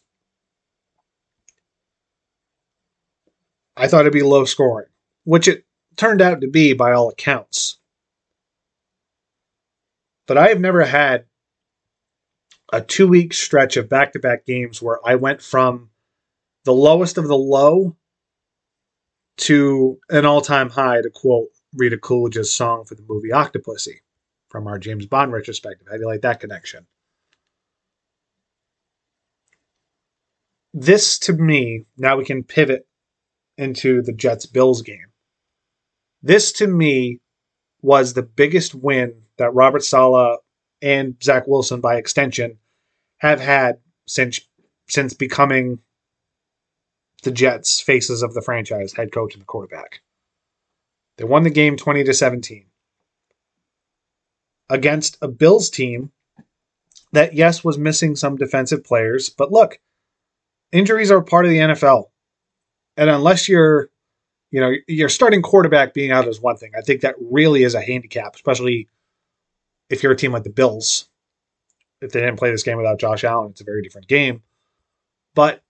I 3.75 3.87
thought 3.87 4.01
it'd 4.01 4.13
be 4.13 4.21
low 4.21 4.45
scoring, 4.45 4.87
which 5.25 5.47
it 5.47 5.65
turned 5.97 6.21
out 6.21 6.41
to 6.41 6.47
be 6.47 6.73
by 6.73 6.93
all 6.93 7.09
accounts. 7.09 7.77
But 10.25 10.37
I 10.37 10.47
have 10.49 10.59
never 10.59 10.85
had 10.85 11.25
a 12.71 12.81
two 12.81 13.07
week 13.07 13.33
stretch 13.33 13.75
of 13.77 13.89
back 13.89 14.13
to 14.13 14.19
back 14.19 14.45
games 14.45 14.81
where 14.81 14.99
I 15.05 15.15
went 15.15 15.41
from 15.41 15.89
the 16.63 16.73
lowest 16.73 17.17
of 17.17 17.27
the 17.27 17.37
low 17.37 17.95
to 19.37 19.99
an 20.09 20.25
all 20.25 20.41
time 20.41 20.69
high, 20.69 21.01
to 21.01 21.09
quote 21.09 21.49
Rita 21.73 21.97
Coolidge's 21.97 22.53
song 22.53 22.85
for 22.85 22.95
the 22.95 23.05
movie 23.07 23.29
Octopussy 23.29 24.01
from 24.49 24.67
our 24.67 24.77
James 24.77 25.05
Bond 25.05 25.31
retrospective. 25.31 25.87
How 25.87 25.95
do 25.95 26.01
you 26.01 26.07
like 26.07 26.21
that 26.21 26.39
connection? 26.39 26.85
This 30.73 31.19
to 31.19 31.33
me, 31.33 31.85
now 31.97 32.17
we 32.17 32.25
can 32.25 32.43
pivot 32.43 32.87
into 33.57 34.01
the 34.01 34.13
Jets 34.13 34.45
Bills 34.45 34.81
game. 34.81 35.11
This 36.21 36.51
to 36.53 36.67
me 36.67 37.19
was 37.81 38.13
the 38.13 38.23
biggest 38.23 38.73
win 38.73 39.13
that 39.37 39.53
Robert 39.53 39.83
Saleh 39.83 40.39
and 40.81 41.15
Zach 41.21 41.47
Wilson, 41.47 41.81
by 41.81 41.95
extension, 41.95 42.57
have 43.17 43.39
had 43.39 43.79
since 44.07 44.39
since 44.87 45.13
becoming 45.13 45.79
the 47.23 47.31
Jets 47.31 47.79
faces 47.79 48.23
of 48.23 48.33
the 48.33 48.41
franchise, 48.41 48.93
head 48.93 49.11
coach 49.11 49.33
and 49.33 49.41
the 49.41 49.45
quarterback. 49.45 50.01
They 51.17 51.23
won 51.23 51.43
the 51.43 51.49
game 51.49 51.77
20 51.77 52.03
to 52.03 52.13
17 52.13 52.65
against 54.69 55.17
a 55.21 55.27
Bills 55.27 55.69
team 55.69 56.11
that 57.11 57.33
yes 57.33 57.63
was 57.63 57.77
missing 57.77 58.15
some 58.15 58.37
defensive 58.37 58.83
players, 58.83 59.29
but 59.29 59.51
look, 59.51 59.79
injuries 60.71 61.11
are 61.11 61.21
part 61.21 61.45
of 61.45 61.51
the 61.51 61.59
NFL. 61.59 62.05
And 62.97 63.09
unless 63.09 63.47
you're 63.47 63.89
you 64.53 64.61
know, 64.61 64.71
your 64.87 65.09
starting 65.09 65.41
quarterback 65.41 65.95
being 65.95 66.11
out 66.11 66.27
is 66.27 66.39
one 66.39 66.57
thing. 66.57 66.73
I 66.77 66.81
think 66.81 67.01
that 67.01 67.15
really 67.19 67.63
is 67.63 67.73
a 67.73 67.81
handicap, 67.81 68.35
especially 68.35 68.87
if 69.89 70.03
you're 70.03 70.11
a 70.11 70.15
team 70.15 70.31
like 70.31 70.43
the 70.43 70.51
Bills. 70.51 71.09
If 72.01 72.11
they 72.11 72.19
didn't 72.19 72.37
play 72.37 72.51
this 72.51 72.61
game 72.61 72.77
without 72.77 72.99
Josh 72.99 73.23
Allen, 73.23 73.49
it's 73.49 73.61
a 73.61 73.63
very 73.63 73.81
different 73.81 74.07
game. 74.07 74.43
But 75.33 75.63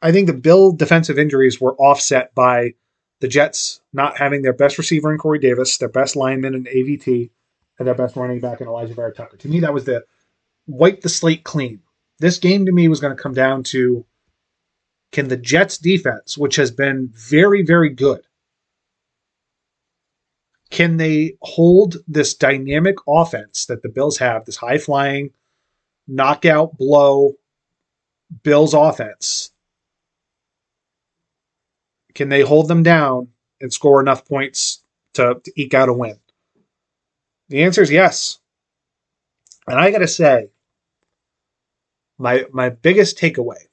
I 0.00 0.12
think 0.12 0.26
the 0.26 0.32
Bill 0.32 0.72
defensive 0.72 1.18
injuries 1.18 1.60
were 1.60 1.76
offset 1.76 2.34
by 2.34 2.74
the 3.20 3.28
Jets 3.28 3.80
not 3.92 4.16
having 4.16 4.42
their 4.42 4.52
best 4.52 4.78
receiver 4.78 5.12
in 5.12 5.18
Corey 5.18 5.38
Davis, 5.38 5.76
their 5.78 5.88
best 5.88 6.16
lineman 6.16 6.54
in 6.54 6.64
AVT, 6.64 7.30
and 7.78 7.86
their 7.86 7.94
best 7.94 8.16
running 8.16 8.40
back 8.40 8.60
in 8.60 8.66
Alijah 8.66 8.94
Vera-Tucker. 8.94 9.36
To 9.36 9.48
me, 9.48 9.60
that 9.60 9.74
was 9.74 9.84
the 9.84 10.04
wipe 10.66 11.00
the 11.00 11.08
slate 11.08 11.44
clean. 11.44 11.80
This 12.18 12.38
game 12.38 12.66
to 12.66 12.72
me 12.72 12.88
was 12.88 13.00
going 13.00 13.16
to 13.16 13.22
come 13.22 13.34
down 13.34 13.62
to 13.64 14.04
can 15.12 15.28
the 15.28 15.36
Jets 15.36 15.78
defense, 15.78 16.36
which 16.36 16.56
has 16.56 16.70
been 16.70 17.10
very, 17.14 17.62
very 17.62 17.90
good, 17.90 18.22
can 20.70 20.98
they 20.98 21.36
hold 21.40 21.96
this 22.06 22.34
dynamic 22.34 22.96
offense 23.06 23.66
that 23.66 23.82
the 23.82 23.88
Bills 23.88 24.18
have, 24.18 24.44
this 24.44 24.56
high 24.56 24.78
flying, 24.78 25.30
knockout 26.06 26.76
blow 26.76 27.32
Bills 28.42 28.74
offense? 28.74 29.50
Can 32.18 32.30
they 32.30 32.40
hold 32.40 32.66
them 32.66 32.82
down 32.82 33.28
and 33.60 33.72
score 33.72 34.00
enough 34.00 34.26
points 34.26 34.82
to, 35.14 35.40
to 35.44 35.52
eke 35.54 35.74
out 35.74 35.88
a 35.88 35.92
win? 35.92 36.18
The 37.48 37.62
answer 37.62 37.80
is 37.80 37.92
yes. 37.92 38.40
And 39.68 39.78
I 39.78 39.92
got 39.92 39.98
to 39.98 40.08
say, 40.08 40.50
my 42.18 42.44
my 42.52 42.70
biggest 42.70 43.18
takeaway 43.18 43.68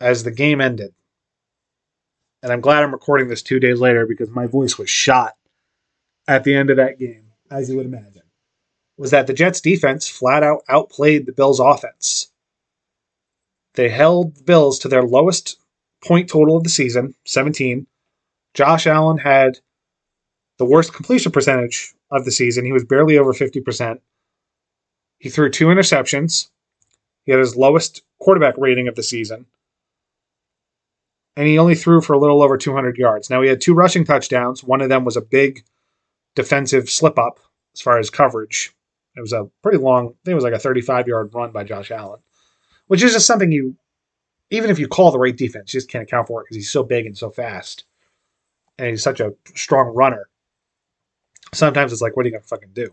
as 0.00 0.22
the 0.22 0.30
game 0.30 0.60
ended, 0.60 0.94
and 2.40 2.52
I'm 2.52 2.60
glad 2.60 2.84
I'm 2.84 2.92
recording 2.92 3.26
this 3.26 3.42
two 3.42 3.58
days 3.58 3.80
later 3.80 4.06
because 4.06 4.30
my 4.30 4.46
voice 4.46 4.78
was 4.78 4.88
shot 4.88 5.34
at 6.28 6.44
the 6.44 6.54
end 6.54 6.70
of 6.70 6.76
that 6.76 7.00
game, 7.00 7.32
as 7.50 7.68
you 7.68 7.78
would 7.78 7.86
imagine, 7.86 8.22
was 8.96 9.10
that 9.10 9.26
the 9.26 9.34
Jets 9.34 9.60
defense 9.60 10.06
flat 10.06 10.44
out 10.44 10.62
outplayed 10.68 11.26
the 11.26 11.32
Bills 11.32 11.58
offense. 11.58 12.30
They 13.74 13.88
held 13.88 14.36
the 14.36 14.44
Bills 14.44 14.78
to 14.78 14.88
their 14.88 15.02
lowest 15.02 15.58
point 16.04 16.28
total 16.28 16.56
of 16.56 16.64
the 16.64 16.70
season, 16.70 17.14
17. 17.26 17.86
Josh 18.54 18.86
Allen 18.86 19.18
had 19.18 19.58
the 20.58 20.64
worst 20.64 20.92
completion 20.92 21.32
percentage 21.32 21.94
of 22.10 22.24
the 22.24 22.30
season. 22.30 22.64
He 22.64 22.72
was 22.72 22.84
barely 22.84 23.18
over 23.18 23.32
50%. 23.32 24.00
He 25.18 25.28
threw 25.28 25.50
two 25.50 25.66
interceptions. 25.66 26.50
He 27.24 27.32
had 27.32 27.40
his 27.40 27.56
lowest 27.56 28.02
quarterback 28.20 28.54
rating 28.58 28.88
of 28.88 28.94
the 28.94 29.02
season. 29.02 29.46
And 31.36 31.46
he 31.46 31.58
only 31.58 31.74
threw 31.74 32.02
for 32.02 32.12
a 32.12 32.18
little 32.18 32.42
over 32.42 32.58
200 32.58 32.98
yards. 32.98 33.30
Now, 33.30 33.40
he 33.40 33.48
had 33.48 33.60
two 33.60 33.72
rushing 33.72 34.04
touchdowns. 34.04 34.62
One 34.62 34.82
of 34.82 34.90
them 34.90 35.04
was 35.04 35.16
a 35.16 35.22
big 35.22 35.64
defensive 36.34 36.90
slip 36.90 37.18
up 37.18 37.38
as 37.74 37.80
far 37.80 37.98
as 37.98 38.10
coverage. 38.10 38.74
It 39.16 39.20
was 39.20 39.32
a 39.32 39.48
pretty 39.62 39.78
long, 39.78 40.06
I 40.06 40.08
think 40.24 40.32
it 40.32 40.34
was 40.34 40.44
like 40.44 40.52
a 40.52 40.58
35 40.58 41.08
yard 41.08 41.34
run 41.34 41.52
by 41.52 41.64
Josh 41.64 41.90
Allen, 41.90 42.20
which 42.86 43.02
is 43.02 43.12
just 43.12 43.26
something 43.26 43.52
you, 43.52 43.76
even 44.52 44.68
if 44.68 44.78
you 44.78 44.86
call 44.86 45.10
the 45.10 45.18
right 45.18 45.36
defense, 45.36 45.72
you 45.72 45.78
just 45.78 45.88
can't 45.88 46.02
account 46.02 46.28
for 46.28 46.40
it 46.42 46.44
because 46.44 46.56
he's 46.56 46.70
so 46.70 46.82
big 46.82 47.06
and 47.06 47.16
so 47.16 47.30
fast. 47.30 47.84
And 48.78 48.88
he's 48.88 49.02
such 49.02 49.18
a 49.18 49.32
strong 49.54 49.94
runner. 49.94 50.28
Sometimes 51.54 51.90
it's 51.90 52.02
like, 52.02 52.16
what 52.16 52.26
are 52.26 52.28
you 52.28 52.38
to 52.38 52.40
fucking 52.40 52.72
do? 52.74 52.90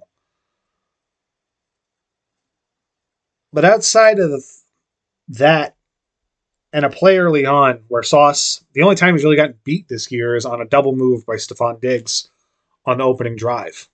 But 3.52 3.66
outside 3.66 4.20
of 4.20 4.32
the, 4.32 4.42
that 5.30 5.76
and 6.72 6.86
a 6.86 6.90
play 6.90 7.18
early 7.18 7.46
on 7.46 7.84
where 7.90 8.04
Sauce, 8.04 8.64
the 8.74 8.84
only 8.84 8.96
time 8.96 9.16
he's 9.16 9.24
really 9.26 9.36
gotten 9.36 9.60
beat 9.66 9.90
this 9.90 10.10
year 10.12 10.38
is 10.38 10.46
on 10.46 10.62
a 10.62 10.66
double 10.66 10.96
move 10.96 11.26
by 11.26 11.36
Stefon 11.36 11.82
Diggs 11.82 12.30
on 12.86 13.00
the 13.00 13.04
opening 13.04 13.36
drive. 13.36 13.90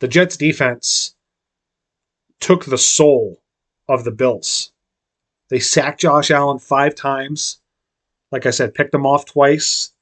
The 0.00 0.08
Jets 0.08 0.36
defense 0.36 1.14
took 2.40 2.64
the 2.64 2.78
soul 2.78 3.40
of 3.88 4.02
the 4.02 4.10
Bills. 4.10 4.72
They 5.50 5.58
sacked 5.58 6.00
Josh 6.00 6.30
Allen 6.30 6.58
five 6.58 6.94
times. 6.94 7.58
Like 8.32 8.46
I 8.46 8.50
said, 8.50 8.74
picked 8.74 8.94
him 8.94 9.06
off 9.06 9.26
twice. 9.26 9.92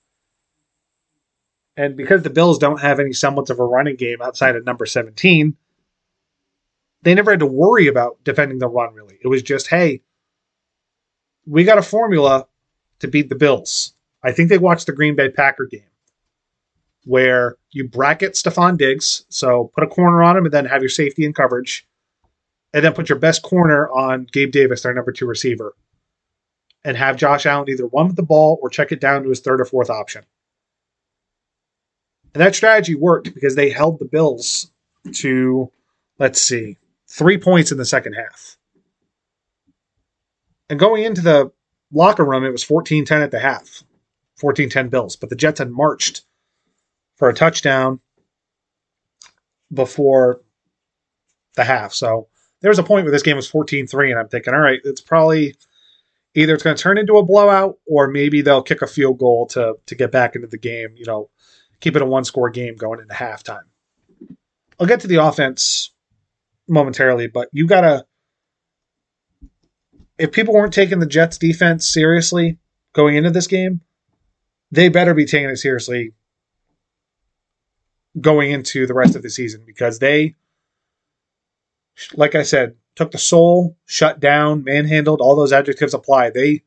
And 1.77 1.97
because 1.97 2.23
the 2.23 2.31
Bills 2.31 2.59
don't 2.59 2.81
have 2.81 3.01
any 3.01 3.13
semblance 3.13 3.51
of 3.51 3.59
a 3.59 3.65
running 3.65 3.97
game 3.97 4.21
outside 4.23 4.57
of 4.57 4.65
number 4.65 4.87
17, 4.87 5.57
they 7.03 7.15
never 7.15 7.33
had 7.33 7.41
to 7.41 7.47
worry 7.47 7.89
about 7.89 8.23
defending 8.25 8.59
the 8.59 8.69
run, 8.69 8.95
really. 8.95 9.19
It 9.23 9.29
was 9.29 9.43
just, 9.43 9.69
hey, 9.69 10.03
we 11.47 11.65
got 11.65 11.79
a 11.79 11.83
formula 11.83 12.47
to 13.01 13.09
beat 13.09 13.29
the 13.29 13.35
Bills. 13.35 13.95
I 14.23 14.33
think 14.33 14.49
they 14.49 14.59
watched 14.59 14.87
the 14.87 14.93
Green 14.93 15.17
Bay 15.17 15.29
Packer 15.29 15.67
game 15.67 15.83
where 17.05 17.57
you 17.71 17.89
bracket 17.89 18.35
Stefon 18.35 18.79
Diggs, 18.79 19.25
so 19.29 19.73
put 19.75 19.83
a 19.83 19.89
corner 19.89 20.23
on 20.23 20.37
him 20.37 20.45
and 20.45 20.55
then 20.55 20.67
have 20.67 20.83
your 20.83 20.89
safety 20.89 21.25
in 21.25 21.33
coverage, 21.33 21.87
and 22.73 22.85
then 22.85 22.95
put 22.95 23.09
your 23.09 23.19
best 23.19 23.43
corner 23.43 23.89
on 23.91 24.27
Gabe 24.31 24.53
Davis, 24.53 24.83
their 24.83 24.95
number 24.95 25.13
two 25.13 25.27
receiver, 25.27 25.75
and 26.85 26.97
have 26.97 27.17
Josh 27.17 27.47
Allen 27.47 27.69
either 27.69 27.87
run 27.87 28.09
with 28.09 28.17
the 28.17 28.23
ball 28.23 28.59
or 28.63 28.71
check 28.71 28.93
it 28.93 29.01
down 29.01 29.23
to 29.23 29.29
his 29.29 29.41
third 29.41 29.61
or 29.61 29.65
fourth 29.65 29.91
option. 29.91 30.25
And 32.35 32.41
that 32.41 32.55
strategy 32.55 32.95
worked 32.95 33.35
because 33.35 33.57
they 33.57 33.71
held 33.71 33.99
the 33.99 34.07
Bills 34.07 34.71
to, 35.17 35.71
let's 36.19 36.41
see, 36.41 36.79
three 37.09 37.37
points 37.37 37.73
in 37.73 37.79
the 37.79 37.85
second 37.85 38.15
half. 38.15 38.57
And 40.71 40.79
going 40.79 41.05
into 41.05 41.21
the 41.21 41.53
locker 41.93 42.25
room, 42.25 42.45
it 42.45 42.53
was 42.53 42.65
14 42.65 43.05
10 43.05 43.21
at 43.21 43.31
the 43.31 43.41
half, 43.41 43.83
14 44.37 44.71
10 44.71 44.89
Bills. 44.89 45.17
But 45.17 45.29
the 45.29 45.37
Jets 45.37 45.59
had 45.59 45.71
marched 45.71 46.23
for 47.17 47.29
a 47.29 47.35
touchdown 47.35 48.01
before 49.73 50.41
the 51.55 51.65
half. 51.65 51.93
So 51.93 52.29
there 52.63 52.71
was 52.71 52.79
a 52.79 52.85
point 52.85 53.05
where 53.05 53.13
this 53.13 53.23
game 53.23 53.37
was 53.37 53.49
14 53.49 53.87
3, 53.87 54.11
and 54.11 54.21
I'm 54.21 54.29
thinking, 54.29 54.55
all 54.55 54.61
right, 54.61 54.81
it's 54.85 55.01
probably 55.01 55.55
either 56.35 56.55
it's 56.55 56.63
going 56.63 56.77
to 56.77 56.83
turn 56.83 56.97
into 56.97 57.19
a 57.19 57.25
blowout 57.25 57.79
or 57.87 58.09
maybe 58.09 58.41
they'll 58.41 58.63
kick 58.63 58.81
a 58.81 58.87
field 58.87 59.19
goal 59.19 59.47
to, 59.49 59.75
to 59.85 59.95
get 59.95 60.11
back 60.11 60.35
into 60.35 60.49
the 60.49 60.57
game, 60.57 60.95
you 60.97 61.05
know, 61.05 61.29
keep 61.81 61.95
it 61.95 62.01
a 62.01 62.07
one 62.07 62.25
score 62.25 62.49
game 62.49 62.75
going 62.77 63.01
into 63.01 63.15
halftime. 63.15 63.65
I'll 64.81 64.87
get 64.87 65.01
to 65.01 65.09
the 65.09 65.23
offense 65.23 65.91
momentarily, 66.69 67.27
but 67.27 67.49
you 67.53 67.67
got 67.67 67.83
to 67.83 68.07
if 70.19 70.31
people 70.31 70.55
weren't 70.55 70.73
taking 70.73 71.01
the 71.01 71.07
Jets 71.07 71.37
defense 71.37 71.87
seriously 71.87 72.59
going 72.93 73.17
into 73.17 73.31
this 73.31 73.47
game, 73.47 73.81
they 74.71 74.89
better 74.89 75.15
be 75.15 75.25
taking 75.25 75.51
it 75.51 75.57
seriously 75.57 76.13
going 78.21 78.51
into 78.51 78.87
the 78.87 78.95
rest 78.95 79.17
of 79.17 79.23
the 79.23 79.31
season 79.31 79.63
because 79.67 79.99
they, 79.99 80.35
like 82.15 82.35
I 82.35 82.43
said, 82.43 82.77
took 82.97 83.11
the 83.11 83.19
soul, 83.19 83.77
shut 83.87 84.21
down, 84.21 84.65
manhandled, 84.65 85.21
all 85.21 85.37
those 85.37 85.53
adjectives 85.53 85.95
apply. 85.95 86.31
They 86.31 86.63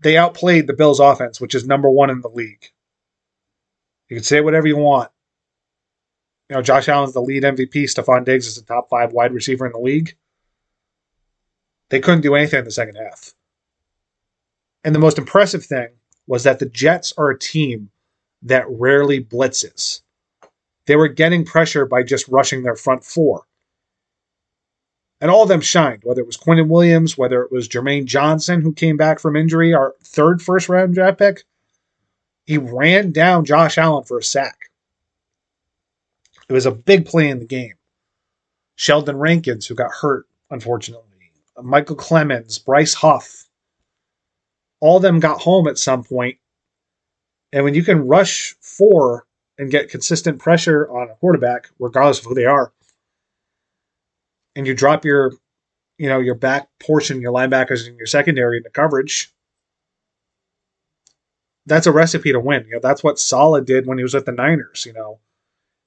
they 0.00 0.16
outplayed 0.16 0.66
the 0.66 0.74
Bills 0.74 1.00
offense, 1.00 1.40
which 1.40 1.54
is 1.54 1.66
number 1.66 1.90
one 1.90 2.10
in 2.10 2.20
the 2.20 2.28
league. 2.28 2.70
You 4.08 4.16
can 4.16 4.24
say 4.24 4.40
whatever 4.40 4.66
you 4.66 4.76
want. 4.76 5.10
You 6.48 6.56
know, 6.56 6.62
Josh 6.62 6.88
Allen's 6.88 7.12
the 7.12 7.20
lead 7.20 7.42
MVP. 7.42 7.84
Stefon 7.84 8.24
Diggs 8.24 8.46
is 8.46 8.54
the 8.54 8.62
top 8.62 8.88
five 8.88 9.12
wide 9.12 9.32
receiver 9.32 9.66
in 9.66 9.72
the 9.72 9.78
league. 9.78 10.16
They 11.90 12.00
couldn't 12.00 12.22
do 12.22 12.34
anything 12.34 12.60
in 12.60 12.64
the 12.64 12.70
second 12.70 12.96
half. 12.96 13.34
And 14.84 14.94
the 14.94 15.00
most 15.00 15.18
impressive 15.18 15.64
thing 15.64 15.88
was 16.26 16.44
that 16.44 16.58
the 16.58 16.66
Jets 16.66 17.12
are 17.18 17.30
a 17.30 17.38
team 17.38 17.90
that 18.42 18.66
rarely 18.68 19.22
blitzes. 19.22 20.02
They 20.86 20.96
were 20.96 21.08
getting 21.08 21.44
pressure 21.44 21.84
by 21.84 22.02
just 22.02 22.28
rushing 22.28 22.62
their 22.62 22.76
front 22.76 23.04
four. 23.04 23.44
And 25.20 25.30
all 25.30 25.42
of 25.42 25.48
them 25.48 25.60
shined, 25.60 26.02
whether 26.04 26.20
it 26.20 26.26
was 26.26 26.36
Quinnen 26.36 26.68
Williams, 26.68 27.18
whether 27.18 27.42
it 27.42 27.50
was 27.50 27.68
Jermaine 27.68 28.04
Johnson, 28.04 28.62
who 28.62 28.72
came 28.72 28.96
back 28.96 29.18
from 29.18 29.34
injury, 29.36 29.74
our 29.74 29.94
third 30.02 30.40
first 30.40 30.68
round 30.68 30.94
draft 30.94 31.18
pick. 31.18 31.44
He 32.46 32.56
ran 32.56 33.10
down 33.10 33.44
Josh 33.44 33.78
Allen 33.78 34.04
for 34.04 34.18
a 34.18 34.22
sack. 34.22 34.70
It 36.48 36.52
was 36.52 36.66
a 36.66 36.70
big 36.70 37.04
play 37.04 37.28
in 37.28 37.40
the 37.40 37.44
game. 37.44 37.74
Sheldon 38.76 39.18
Rankins, 39.18 39.66
who 39.66 39.74
got 39.74 39.90
hurt, 39.90 40.26
unfortunately. 40.50 41.04
Micheal 41.58 41.96
Clemons, 41.96 42.64
Bryce 42.64 42.94
Huff. 42.94 43.44
All 44.80 44.96
of 44.96 45.02
them 45.02 45.20
got 45.20 45.40
home 45.40 45.66
at 45.66 45.78
some 45.78 46.04
point. 46.04 46.38
And 47.52 47.64
when 47.64 47.74
you 47.74 47.82
can 47.82 48.06
rush 48.06 48.54
four 48.60 49.26
and 49.58 49.70
get 49.70 49.90
consistent 49.90 50.38
pressure 50.38 50.88
on 50.88 51.10
a 51.10 51.14
quarterback, 51.16 51.70
regardless 51.78 52.20
of 52.20 52.26
who 52.26 52.34
they 52.34 52.44
are, 52.44 52.72
and 54.58 54.66
you 54.66 54.74
drop 54.74 55.04
your, 55.04 55.32
you 55.98 56.08
know, 56.08 56.18
your 56.18 56.34
back 56.34 56.68
portion, 56.80 57.20
your 57.20 57.32
linebackers 57.32 57.86
and 57.86 57.96
your 57.96 58.06
secondary 58.06 58.56
into 58.56 58.70
coverage, 58.70 59.32
that's 61.64 61.86
a 61.86 61.92
recipe 61.92 62.32
to 62.32 62.40
win. 62.40 62.64
You 62.66 62.72
know, 62.72 62.80
that's 62.82 63.04
what 63.04 63.20
Saleh 63.20 63.64
did 63.64 63.86
when 63.86 63.98
he 63.98 64.02
was 64.02 64.14
with 64.14 64.26
the 64.26 64.32
Niners. 64.32 64.84
You 64.84 64.94
know, 64.94 65.20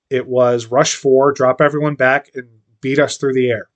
it 0.10 0.26
was 0.26 0.68
rush 0.68 0.96
four, 0.96 1.34
drop 1.34 1.60
everyone 1.60 1.96
back, 1.96 2.32
and 2.34 2.48
beat 2.80 2.98
us 2.98 3.18
through 3.18 3.34
the 3.34 3.50
air. 3.50 3.70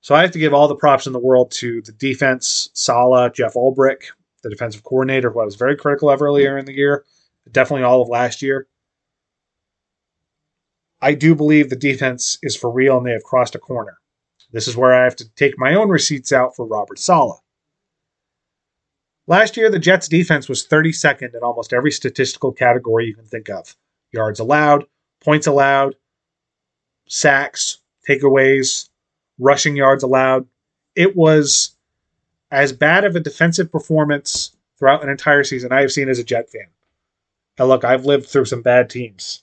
So 0.00 0.16
I 0.16 0.22
have 0.22 0.32
to 0.32 0.38
give 0.40 0.52
all 0.52 0.66
the 0.66 0.74
props 0.74 1.06
in 1.06 1.12
the 1.12 1.20
world 1.20 1.52
to 1.52 1.82
the 1.82 1.92
defense, 1.92 2.70
Saleh, 2.74 3.32
Jeff 3.32 3.54
Ulbrich, 3.54 4.06
the 4.42 4.50
defensive 4.50 4.82
coordinator, 4.82 5.30
who 5.30 5.38
I 5.38 5.44
was 5.44 5.54
very 5.54 5.76
critical 5.76 6.10
of 6.10 6.20
earlier 6.20 6.58
in 6.58 6.64
the 6.64 6.74
year, 6.74 7.04
definitely 7.52 7.84
all 7.84 8.02
of 8.02 8.08
last 8.08 8.42
year. 8.42 8.66
I 11.02 11.14
do 11.14 11.34
believe 11.34 11.70
the 11.70 11.76
defense 11.76 12.38
is 12.42 12.56
for 12.56 12.70
real 12.70 12.98
and 12.98 13.06
they 13.06 13.12
have 13.12 13.24
crossed 13.24 13.54
a 13.54 13.58
corner. 13.58 13.98
This 14.52 14.68
is 14.68 14.76
where 14.76 14.92
I 14.92 15.04
have 15.04 15.16
to 15.16 15.28
take 15.34 15.58
my 15.58 15.74
own 15.74 15.88
receipts 15.88 16.32
out 16.32 16.54
for 16.56 16.66
Robert 16.66 16.98
Saleh. 16.98 17.40
Last 19.26 19.56
year, 19.56 19.70
the 19.70 19.78
Jets' 19.78 20.08
defense 20.08 20.48
was 20.48 20.66
32nd 20.66 21.34
in 21.34 21.42
almost 21.42 21.72
every 21.72 21.92
statistical 21.92 22.52
category 22.52 23.06
you 23.06 23.14
can 23.14 23.24
think 23.24 23.48
of 23.48 23.76
yards 24.12 24.40
allowed, 24.40 24.86
points 25.20 25.46
allowed, 25.46 25.94
sacks, 27.08 27.78
takeaways, 28.08 28.88
rushing 29.38 29.76
yards 29.76 30.02
allowed. 30.02 30.46
It 30.96 31.14
was 31.14 31.76
as 32.50 32.72
bad 32.72 33.04
of 33.04 33.14
a 33.14 33.20
defensive 33.20 33.70
performance 33.70 34.56
throughout 34.78 35.04
an 35.04 35.08
entire 35.08 35.44
season 35.44 35.72
I 35.72 35.82
have 35.82 35.92
seen 35.92 36.08
as 36.08 36.18
a 36.18 36.24
Jet 36.24 36.50
fan. 36.50 36.66
Now, 37.58 37.66
look, 37.66 37.84
I've 37.84 38.06
lived 38.06 38.26
through 38.26 38.46
some 38.46 38.62
bad 38.62 38.90
teams. 38.90 39.42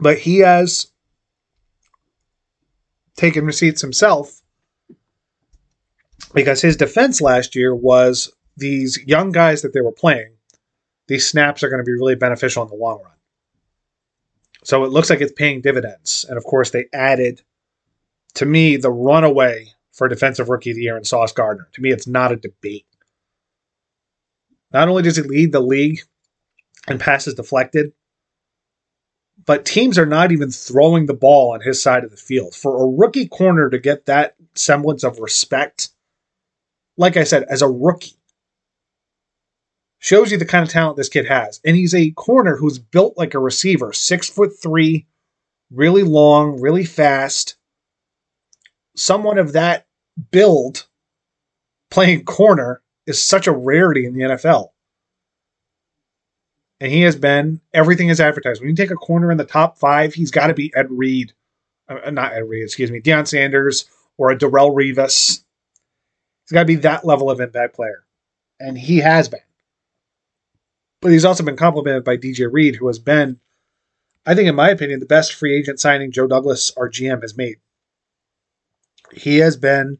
But 0.00 0.18
he 0.18 0.38
has 0.38 0.86
taken 3.16 3.44
receipts 3.44 3.80
himself 3.80 4.42
because 6.34 6.60
his 6.60 6.76
defense 6.76 7.20
last 7.20 7.56
year 7.56 7.74
was 7.74 8.32
these 8.56 8.98
young 9.06 9.32
guys 9.32 9.62
that 9.62 9.72
they 9.72 9.80
were 9.80 9.92
playing. 9.92 10.32
These 11.08 11.28
snaps 11.28 11.62
are 11.62 11.68
going 11.68 11.80
to 11.80 11.84
be 11.84 11.92
really 11.92 12.14
beneficial 12.14 12.62
in 12.62 12.68
the 12.68 12.74
long 12.74 13.00
run. 13.02 13.12
So 14.64 14.84
it 14.84 14.90
looks 14.90 15.10
like 15.10 15.20
it's 15.20 15.32
paying 15.32 15.62
dividends. 15.62 16.26
And 16.28 16.36
of 16.36 16.44
course, 16.44 16.70
they 16.70 16.86
added, 16.92 17.42
to 18.34 18.44
me, 18.44 18.76
the 18.76 18.90
runaway 18.90 19.72
for 19.92 20.08
Defensive 20.08 20.48
Rookie 20.48 20.70
of 20.70 20.76
the 20.76 20.82
Year 20.82 20.96
in 20.96 21.04
Sauce 21.04 21.32
Gardner. 21.32 21.68
To 21.72 21.80
me, 21.80 21.90
it's 21.90 22.06
not 22.06 22.32
a 22.32 22.36
debate. 22.36 22.86
Not 24.72 24.88
only 24.88 25.02
does 25.02 25.16
he 25.16 25.22
lead 25.22 25.52
the 25.52 25.60
league 25.60 26.00
in 26.88 26.98
passes 26.98 27.34
deflected, 27.34 27.92
but 29.48 29.64
teams 29.64 29.98
are 29.98 30.04
not 30.04 30.30
even 30.30 30.50
throwing 30.50 31.06
the 31.06 31.14
ball 31.14 31.54
on 31.54 31.62
his 31.62 31.82
side 31.82 32.04
of 32.04 32.10
the 32.10 32.18
field. 32.18 32.54
For 32.54 32.82
a 32.82 32.86
rookie 32.86 33.26
corner 33.26 33.70
to 33.70 33.78
get 33.78 34.04
that 34.04 34.34
semblance 34.54 35.02
of 35.02 35.20
respect, 35.20 35.88
like 36.98 37.16
I 37.16 37.24
said, 37.24 37.44
as 37.44 37.62
a 37.62 37.66
rookie, 37.66 38.18
shows 40.00 40.30
you 40.30 40.36
the 40.36 40.44
kind 40.44 40.62
of 40.62 40.68
talent 40.68 40.98
this 40.98 41.08
kid 41.08 41.26
has. 41.28 41.62
And 41.64 41.76
he's 41.76 41.94
a 41.94 42.10
corner 42.10 42.56
who's 42.56 42.78
built 42.78 43.16
like 43.16 43.32
a 43.32 43.38
receiver, 43.38 43.94
six 43.94 44.28
foot 44.28 44.52
three, 44.62 45.06
really 45.70 46.02
long, 46.02 46.60
really 46.60 46.84
fast. 46.84 47.56
Someone 48.96 49.38
of 49.38 49.54
that 49.54 49.86
build 50.30 50.86
playing 51.90 52.26
corner 52.26 52.82
is 53.06 53.24
such 53.24 53.46
a 53.46 53.52
rarity 53.52 54.04
in 54.04 54.12
the 54.12 54.24
NFL. 54.24 54.72
And 56.80 56.92
he 56.92 57.02
has 57.02 57.16
been 57.16 57.60
everything 57.74 58.08
is 58.08 58.20
advertised. 58.20 58.60
When 58.60 58.70
you 58.70 58.76
take 58.76 58.90
a 58.90 58.96
corner 58.96 59.30
in 59.32 59.38
the 59.38 59.44
top 59.44 59.78
five, 59.78 60.14
he's 60.14 60.30
got 60.30 60.46
to 60.46 60.54
be 60.54 60.72
Ed 60.76 60.86
Reed, 60.90 61.32
uh, 61.88 62.10
not 62.10 62.32
Ed 62.32 62.48
Reed, 62.48 62.62
excuse 62.62 62.90
me, 62.90 63.00
Deion 63.00 63.26
Sanders 63.26 63.88
or 64.16 64.30
a 64.30 64.38
Darrelle 64.38 64.74
Revis. 64.74 65.42
He's 66.44 66.52
got 66.52 66.60
to 66.60 66.66
be 66.66 66.76
that 66.76 67.04
level 67.04 67.30
of 67.30 67.40
impact 67.40 67.74
player. 67.74 68.04
And 68.60 68.78
he 68.78 68.98
has 68.98 69.28
been. 69.28 69.40
But 71.00 71.12
he's 71.12 71.24
also 71.24 71.44
been 71.44 71.56
complimented 71.56 72.04
by 72.04 72.16
DJ 72.16 72.48
Reed, 72.50 72.76
who 72.76 72.88
has 72.88 72.98
been, 72.98 73.38
I 74.26 74.34
think, 74.34 74.48
in 74.48 74.56
my 74.56 74.70
opinion, 74.70 74.98
the 75.00 75.06
best 75.06 75.34
free 75.34 75.56
agent 75.56 75.78
signing 75.78 76.10
Joe 76.10 76.26
Douglas, 76.26 76.72
our 76.76 76.88
GM, 76.88 77.22
has 77.22 77.36
made. 77.36 77.56
He 79.12 79.38
has 79.38 79.56
been 79.56 79.98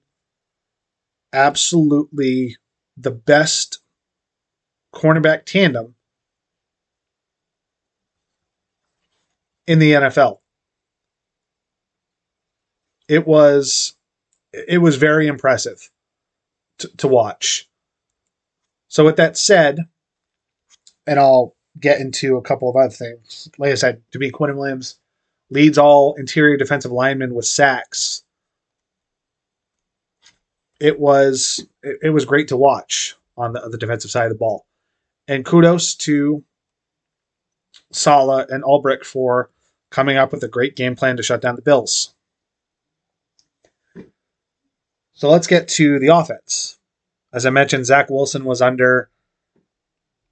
absolutely 1.33 2.57
the 2.97 3.11
best 3.11 3.81
cornerback 4.95 5.45
tandem 5.45 5.95
in 9.69 9.79
the 9.79 9.93
NFL. 9.93 10.39
It 13.07 13.27
was 13.27 13.95
it 14.53 14.79
was 14.79 14.97
very 14.97 15.29
impressive 15.29 15.91
to, 16.79 16.89
to 16.97 17.07
watch. 17.07 17.69
So 18.89 19.05
with 19.05 19.17
that 19.17 19.37
said, 19.37 19.87
and 21.07 21.21
I'll 21.21 21.55
get 21.79 22.01
into 22.01 22.39
a 22.39 22.43
couple 22.43 22.71
of 22.71 22.77
other 22.77 22.89
things. 22.89 23.51
Like 23.59 23.71
I 23.71 23.75
said, 23.75 24.03
to 24.13 24.19
be 24.19 24.31
Quinn 24.31 24.57
Williams 24.57 24.99
leads 25.51 25.77
all 25.77 26.15
interior 26.15 26.57
defensive 26.57 26.91
linemen 26.91 27.35
with 27.35 27.45
sacks. 27.45 28.25
It 30.81 30.99
was 30.99 31.65
it, 31.83 31.99
it 32.05 32.11
was 32.11 32.25
great 32.25 32.49
to 32.49 32.57
watch 32.57 33.17
on 33.37 33.53
the, 33.53 33.63
on 33.63 33.71
the 33.71 33.79
defensive 33.79 34.11
side 34.11 34.25
of 34.25 34.33
the 34.33 34.39
ball, 34.39 34.65
and 35.27 35.45
kudos 35.45 35.95
to 35.97 36.43
Saleh 37.93 38.47
and 38.49 38.65
Ulbrich 38.65 39.05
for 39.05 39.51
coming 39.91 40.17
up 40.17 40.33
with 40.33 40.43
a 40.43 40.49
great 40.49 40.77
game 40.77 40.97
plan 40.97 41.17
to 41.17 41.23
shut 41.23 41.41
down 41.41 41.57
the 41.57 41.63
Bills. 41.63 42.15
So 45.13 45.29
let's 45.29 45.47
get 45.47 45.67
to 45.69 45.99
the 45.99 46.15
offense. 46.15 46.79
As 47.33 47.45
I 47.45 47.51
mentioned, 47.51 47.87
Zach 47.87 48.09
Wilson 48.09 48.45
was 48.45 48.63
under 48.63 49.11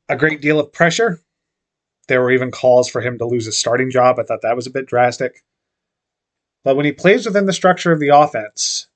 a 0.09 0.17
great 0.17 0.41
deal 0.41 0.61
of 0.61 0.73
pressure. 0.73 1.21
There 2.09 2.21
were 2.21 2.31
even 2.31 2.51
calls 2.51 2.89
for 2.89 3.01
him 3.01 3.19
to 3.19 3.27
lose 3.27 3.47
his 3.47 3.57
starting 3.57 3.91
job. 3.91 4.19
I 4.19 4.23
thought 4.23 4.43
that 4.43 4.57
was 4.57 4.67
a 4.67 4.71
bit 4.71 4.87
drastic. 4.87 5.43
But 6.63 6.77
when 6.77 6.87
he 6.87 6.93
plays 6.93 7.27
within 7.27 7.47
the 7.47 7.53
structure 7.53 7.93
of 7.93 8.01
the 8.01 8.09
offense, 8.09 8.89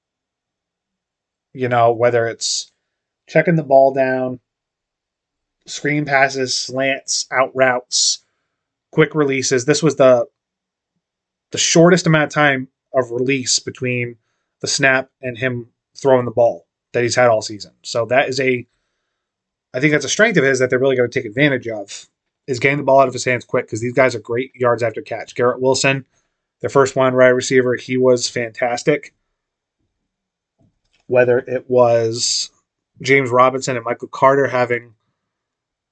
you 1.52 1.68
know, 1.68 1.92
whether 1.92 2.26
it's 2.26 2.70
checking 3.28 3.56
the 3.56 3.62
ball 3.62 3.92
down, 3.92 4.40
screen 5.66 6.04
passes, 6.04 6.56
slants, 6.56 7.26
out 7.30 7.50
routes, 7.54 8.24
quick 8.92 9.14
releases, 9.14 9.64
this 9.64 9.82
was 9.82 9.96
the 9.96 10.26
the 11.50 11.58
shortest 11.58 12.06
amount 12.06 12.24
of 12.24 12.30
time 12.30 12.68
of 12.94 13.10
release 13.10 13.58
between 13.58 14.16
the 14.60 14.66
snap 14.66 15.10
and 15.22 15.38
him 15.38 15.68
throwing 15.96 16.24
the 16.24 16.30
ball 16.30 16.66
that 16.92 17.02
he's 17.02 17.14
had 17.14 17.28
all 17.28 17.42
season. 17.42 17.72
So 17.82 18.06
that 18.06 18.28
is 18.28 18.40
a 18.40 18.66
I 19.72 19.80
think 19.80 19.92
that's 19.92 20.04
a 20.04 20.08
strength 20.08 20.36
of 20.36 20.44
his 20.44 20.58
that 20.58 20.68
they're 20.70 20.80
really 20.80 20.96
going 20.96 21.08
to 21.08 21.18
take 21.18 21.28
advantage 21.28 21.68
of 21.68 22.08
is 22.46 22.58
getting 22.58 22.78
the 22.78 22.82
ball 22.82 23.00
out 23.00 23.06
of 23.06 23.14
his 23.14 23.24
hands 23.24 23.44
quick 23.44 23.66
because 23.66 23.80
these 23.80 23.92
guys 23.92 24.14
are 24.14 24.20
great 24.20 24.50
yards 24.54 24.82
after 24.82 25.00
catch. 25.00 25.36
Garrett 25.36 25.60
Wilson, 25.60 26.04
their 26.60 26.70
first 26.70 26.96
one 26.96 27.14
right 27.14 27.28
receiver, 27.28 27.76
he 27.76 27.96
was 27.96 28.28
fantastic. 28.28 29.14
Whether 31.06 31.38
it 31.38 31.66
was 31.68 32.50
James 33.02 33.30
Robinson 33.30 33.76
and 33.76 33.84
Michael 33.84 34.08
Carter 34.08 34.48
having 34.48 34.94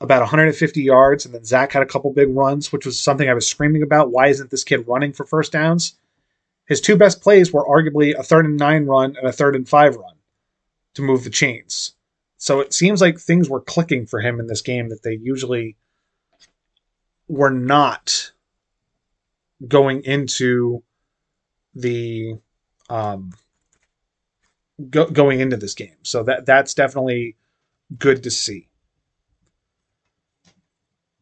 about 0.01 0.21
150 0.21 0.83
yards, 0.83 1.25
and 1.25 1.35
then 1.35 1.45
Zach 1.45 1.73
had 1.73 1.83
a 1.83 1.87
couple 1.87 2.13
big 2.13 2.29
runs, 2.35 2.73
which 2.73 2.87
was 2.87 3.01
something 3.01 3.29
I 3.29 3.35
was 3.35 3.49
screaming 3.49 3.83
about. 3.83 4.13
Why 4.13 4.29
isn't 4.29 4.51
this 4.51 4.65
kid 4.65 4.87
running 4.87 5.13
for 5.13 5.25
first 5.25 5.53
downs? 5.53 5.97
His 6.67 6.81
two 6.81 6.97
best 6.97 7.21
plays 7.21 7.53
were 7.53 7.65
arguably 7.65 8.15
a 8.17 8.23
third 8.23 8.45
and 8.45 8.57
nine 8.57 8.87
run 8.87 9.17
and 9.17 9.27
a 9.27 9.33
third 9.33 9.57
and 9.57 9.69
five 9.69 9.97
run 9.97 10.15
to 10.95 11.03
move 11.03 11.25
the 11.25 11.31
chains. 11.31 11.95
So 12.37 12.61
it 12.61 12.73
seems 12.73 13.01
like 13.01 13.19
things 13.19 13.49
were 13.49 13.61
clicking 13.61 14.07
for 14.07 14.21
him 14.21 14.39
in 14.39 14.47
this 14.47 14.63
game 14.63 14.91
that 14.91 15.03
they 15.03 15.15
usually 15.15 15.77
were 17.27 17.51
not 17.51 18.33
going 19.67 20.03
into 20.05 20.83
the 21.75 22.39
um, 22.89 23.33
go, 24.91 25.07
going 25.07 25.41
into 25.41 25.57
this 25.57 25.75
game. 25.75 25.97
So 26.03 26.23
that 26.25 26.47
that's 26.47 26.75
definitely 26.75 27.37
good 27.99 28.23
to 28.23 28.31
see. 28.31 28.68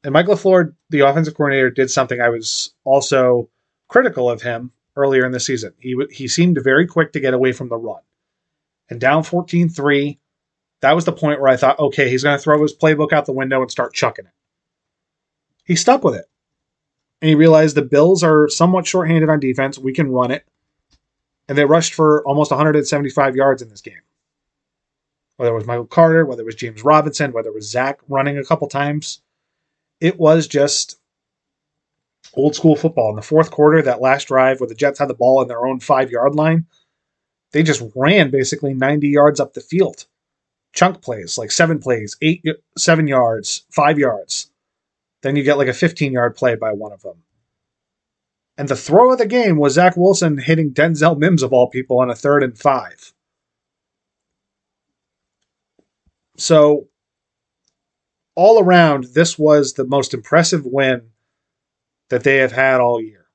And 0.07 0.13
Mike 0.13 0.27
LaFleur, 0.27 0.73
the 0.89 1.01
offensive 1.01 1.35
coordinator, 1.35 1.69
did 1.69 1.91
something 1.91 2.21
I 2.21 2.29
was 2.29 2.73
also 2.85 3.51
critical 3.89 4.31
of 4.31 4.41
him 4.41 4.71
earlier 4.95 5.27
in 5.27 5.33
the 5.33 5.41
season. 5.41 5.73
He 5.81 5.97
he 6.13 6.29
seemed 6.29 6.61
very 6.63 6.87
quick 6.87 7.13
to 7.13 7.21
get 7.21 7.35
away 7.35 7.51
from 7.51 7.69
the 7.69 7.77
run. 7.77 8.03
And 8.89 9.01
down 9.01 9.25
14-3, 9.25 10.17
that 10.81 10.95
was 10.95 11.07
the 11.07 11.13
point 11.13 11.41
where 11.41 11.51
I 11.51 11.57
thought, 11.57 11.81
okay, 11.81 12.09
he's 12.09 12.23
going 12.23 12.39
to 12.39 12.43
throw 12.43 12.63
his 12.63 12.73
playbook 12.73 13.13
out 13.13 13.27
the 13.27 13.33
window 13.33 13.61
and 13.61 13.69
start 13.69 13.95
chucking 13.95 14.27
it. 14.27 14.33
He 15.65 15.75
stuck 15.75 16.05
with 16.05 16.15
it. 16.15 16.27
And 17.21 17.29
he 17.29 17.35
realized 17.35 17.75
the 17.75 17.83
Bills 17.83 18.23
are 18.23 18.49
somewhat 18.49 18.87
shorthanded 18.87 19.29
on 19.29 19.41
defense. 19.41 19.77
We 19.77 19.93
can 19.93 20.13
run 20.13 20.31
it. 20.31 20.47
And 21.49 21.59
they 21.59 21.65
rushed 21.65 21.95
for 21.95 22.25
almost 22.25 22.53
175 22.53 23.35
yards 23.35 23.61
in 23.61 23.71
this 23.71 23.81
game. 23.81 24.03
Whether 25.37 25.51
it 25.51 25.57
was 25.57 25.67
Michael 25.67 25.87
Carter, 25.87 26.25
whether 26.25 26.43
it 26.43 26.47
was 26.47 26.55
James 26.55 26.85
Robinson, 26.85 27.33
whether 27.33 27.49
it 27.49 27.57
was 27.57 27.69
Zach 27.69 27.99
running 28.07 28.39
a 28.39 28.45
couple 28.45 28.69
times, 28.69 29.21
it 30.01 30.19
was 30.19 30.47
just 30.47 30.99
old 32.35 32.55
school 32.55 32.77
football. 32.77 33.11
In 33.11 33.17
the 33.17 33.23
fourth 33.23 33.51
quarter, 33.51 33.83
that 33.83 34.01
last 34.01 34.29
drive 34.29 34.61
where 34.61 34.69
the 34.69 34.75
Jets 34.75 34.99
had 34.99 35.09
the 35.09 35.15
ball 35.15 35.43
in 35.43 35.49
their 35.49 35.67
own 35.67 35.81
five 35.81 36.11
yard 36.11 36.35
line, 36.35 36.67
they 37.53 37.63
just 37.63 37.83
ran 37.95 38.31
basically 38.31 38.75
90 38.75 39.09
yards 39.09 39.41
up 39.41 39.55
the 39.55 39.61
field 39.61 40.07
chunk 40.77 41.03
plays, 41.03 41.37
like 41.39 41.51
seven 41.51 41.81
plays, 41.81 42.17
eight, 42.23 42.45
seven 42.79 43.09
yards, 43.09 43.65
five 43.71 43.99
yards. 43.99 44.51
Then 45.23 45.35
you 45.35 45.43
get 45.43 45.59
like 45.59 45.69
a 45.69 45.75
15 45.75 46.13
yard 46.13 46.37
play 46.37 46.55
by 46.55 46.73
one 46.73 46.93
of 46.93 47.03
them. 47.03 47.23
And 48.59 48.69
the 48.69 48.77
throw 48.77 49.13
of 49.13 49.19
the 49.19 49.27
game 49.27 49.57
was 49.57 49.75
Zach 49.75 49.97
Wilson 49.97 50.39
hitting 50.39 50.73
Denzel 50.73 51.19
Mims, 51.19 51.43
of 51.43 51.53
all 51.53 51.69
people, 51.69 51.99
on 51.99 52.11
a 52.11 52.15
third 52.15 52.43
and 52.43 52.57
five. 52.57 53.13
So, 56.37 56.89
all 58.37 58.63
around, 58.63 59.05
this 59.15 59.39
was 59.39 59.73
the 59.73 59.87
most 59.87 60.15
impressive 60.15 60.65
win 60.65 61.11
that 62.11 62.23
they 62.23 62.37
have 62.37 62.53
had 62.53 62.81
all 62.81 63.01
year. 63.01 63.27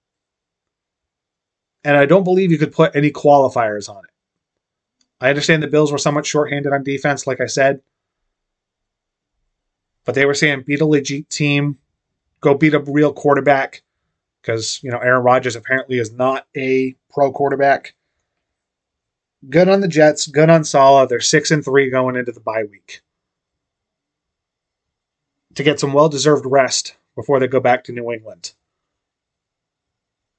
And 1.84 1.98
I 1.98 2.06
don't 2.06 2.24
believe 2.24 2.52
you 2.52 2.60
could 2.60 2.72
put 2.72 2.96
any 2.96 3.12
qualifiers 3.12 3.90
on 3.90 4.04
it. 4.06 4.12
I 5.20 5.30
understand 5.30 5.62
the 5.62 5.68
Bills 5.68 5.92
were 5.92 5.98
somewhat 5.98 6.26
shorthanded 6.26 6.72
on 6.72 6.84
defense, 6.84 7.28
like 7.28 7.42
I 7.42 7.48
said. 7.48 7.82
But 10.06 10.16
they 10.16 10.26
were 10.26 10.36
saying 10.36 10.64
beat 10.66 10.82
a 10.82 10.86
legit 10.86 11.30
team, 11.30 11.78
go 12.40 12.54
beat 12.54 12.74
a 12.74 12.80
real 12.80 13.14
quarterback, 13.14 13.82
because 14.42 14.80
you 14.84 14.90
know 14.90 14.98
Aaron 14.98 15.24
Rodgers 15.24 15.56
apparently 15.56 16.00
is 16.00 16.12
not 16.12 16.48
a 16.56 16.96
pro 17.12 17.32
quarterback. 17.32 17.94
Good 19.48 19.70
on 19.70 19.82
the 19.82 19.88
Jets, 19.88 20.28
good 20.28 20.50
on 20.50 20.64
Saleh. 20.64 21.10
They're 21.10 21.20
six 21.20 21.52
and 21.52 21.64
three 21.64 21.90
going 21.92 22.16
into 22.16 22.32
the 22.32 22.40
bye 22.40 22.64
week 22.64 23.02
to 25.56 25.64
get 25.64 25.80
some 25.80 25.94
well-deserved 25.94 26.46
rest 26.46 26.96
before 27.16 27.40
they 27.40 27.48
go 27.48 27.60
back 27.60 27.84
to 27.86 27.92
New 27.92 28.12
England. 28.12 28.54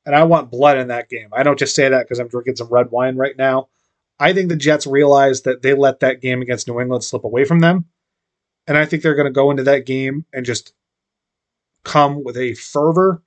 And 0.05 0.17
I 0.17 0.25
want 0.25 0.51
blood 0.51 0.79
in 0.79 0.89
that 0.89 1.09
game. 1.09 1.29
I 1.33 1.43
don't 1.43 1.59
just 1.59 1.75
say 1.75 1.89
that 1.89 2.05
because 2.05 2.19
I'm 2.19 2.29
drinking 2.29 2.57
some 2.57 2.69
red 2.69 2.91
wine 2.91 3.17
right 3.17 3.37
now. 3.37 3.69
I 4.19 4.33
think 4.33 4.49
the 4.49 4.57
Jets 4.57 4.87
realized 4.87 5.45
that 5.45 5.63
they 5.63 5.75
let 5.75 6.01
that 6.01 6.21
game 6.21 6.43
against 6.43 6.69
New 6.69 6.81
England 6.81 7.05
slip 7.05 7.25
away 7.25 7.45
from 7.45 7.61
them. 7.61 7.87
And 8.67 8.79
I 8.79 8.85
think 8.85 9.03
they're 9.03 9.15
going 9.15 9.27
to 9.27 9.33
go 9.33 9.51
into 9.51 9.65
that 9.65 9.87
game 9.87 10.25
and 10.33 10.47
just 10.47 10.73
come 11.85 12.23
with 12.23 12.37
a 12.37 12.55
fervor 12.55 13.23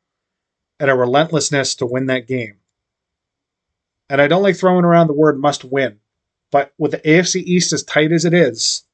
and 0.80 0.90
a 0.90 0.96
relentlessness 0.96 1.76
to 1.76 1.86
win 1.86 2.06
that 2.06 2.28
game. 2.28 2.60
And 4.10 4.22
I 4.22 4.28
don't 4.28 4.44
like 4.44 4.56
throwing 4.56 4.86
around 4.86 5.08
the 5.08 5.14
word 5.14 5.38
must 5.38 5.66
win, 5.66 6.00
but 6.52 6.74
with 6.78 6.92
the 6.92 7.00
AFC 7.00 7.42
East 7.44 7.74
as 7.74 7.84
tight 7.84 8.12
as 8.12 8.24
it 8.24 8.34
is, 8.34 8.85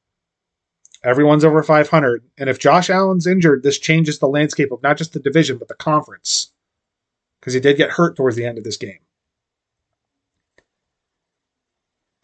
everyone's 1.04 1.44
over 1.44 1.62
500. 1.62 2.24
And 2.38 2.48
if 2.48 2.58
Josh 2.58 2.90
Allen's 2.90 3.26
injured, 3.26 3.62
this 3.62 3.78
changes 3.78 4.18
the 4.18 4.28
landscape 4.28 4.72
of 4.72 4.82
not 4.82 4.96
just 4.96 5.12
the 5.12 5.20
division, 5.20 5.58
but 5.58 5.68
the 5.68 5.74
conference. 5.74 6.52
Because 7.40 7.54
he 7.54 7.60
did 7.60 7.76
get 7.76 7.90
hurt 7.90 8.16
towards 8.16 8.36
the 8.36 8.46
end 8.46 8.58
of 8.58 8.64
this 8.64 8.76
game. 8.76 9.00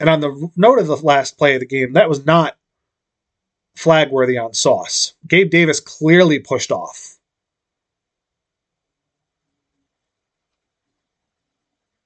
And 0.00 0.08
on 0.08 0.20
the 0.20 0.50
note 0.56 0.78
of 0.78 0.86
the 0.86 0.96
last 0.96 1.36
play 1.38 1.54
of 1.54 1.60
the 1.60 1.66
game, 1.66 1.94
that 1.94 2.08
was 2.08 2.24
not 2.24 2.56
flag 3.74 4.10
worthy 4.10 4.38
on 4.38 4.54
Sauce. 4.54 5.14
Gabe 5.26 5.50
Davis 5.50 5.80
clearly 5.80 6.38
pushed 6.38 6.70
off. 6.70 7.16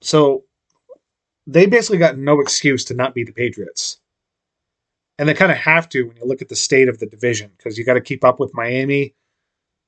So 0.01 0.45
they 1.47 1.67
basically 1.67 1.99
got 1.99 2.19
no 2.19 2.41
excuse 2.41 2.85
to 2.87 2.95
not 2.95 3.15
beat 3.15 3.27
the 3.27 3.33
Patriots. 3.33 3.99
And 5.19 5.29
they 5.29 5.35
kind 5.35 5.53
of 5.53 5.59
have 5.59 5.89
to 5.91 6.05
when 6.05 6.17
you 6.17 6.25
look 6.25 6.43
at 6.43 6.49
the 6.49 6.57
state 6.57 6.89
of 6.89 6.99
the 6.99 7.07
division 7.07 7.53
because 7.57 7.79
you 7.79 7.85
got 7.85 7.95
to 7.95 8.01
keep 8.01 8.25
up 8.25 8.41
with 8.41 8.55
Miami. 8.55 9.15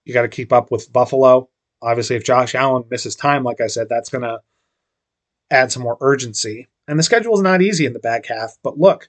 You 0.05 0.13
got 0.13 0.23
to 0.23 0.29
keep 0.29 0.53
up 0.53 0.71
with 0.71 0.93
Buffalo. 0.93 1.49
Obviously, 1.83 2.17
if 2.17 2.25
Josh 2.25 2.55
Allen 2.55 2.85
misses 2.91 3.17
time, 3.17 3.43
like 3.43 3.61
I 3.61 3.67
said, 3.67 3.89
that's 3.89 4.11
going 4.11 4.23
to 4.23 4.41
add 5.51 5.73
some 5.73 5.83
more 5.83 5.99
urgency. 6.01 6.69
And 6.87 6.99
the 6.99 7.03
schedule 7.03 7.35
is 7.35 7.41
not 7.41 7.63
easy 7.63 7.87
in 7.87 7.95
the 7.95 7.99
back 7.99 8.27
half. 8.27 8.57
But 8.63 8.79
look, 8.79 9.09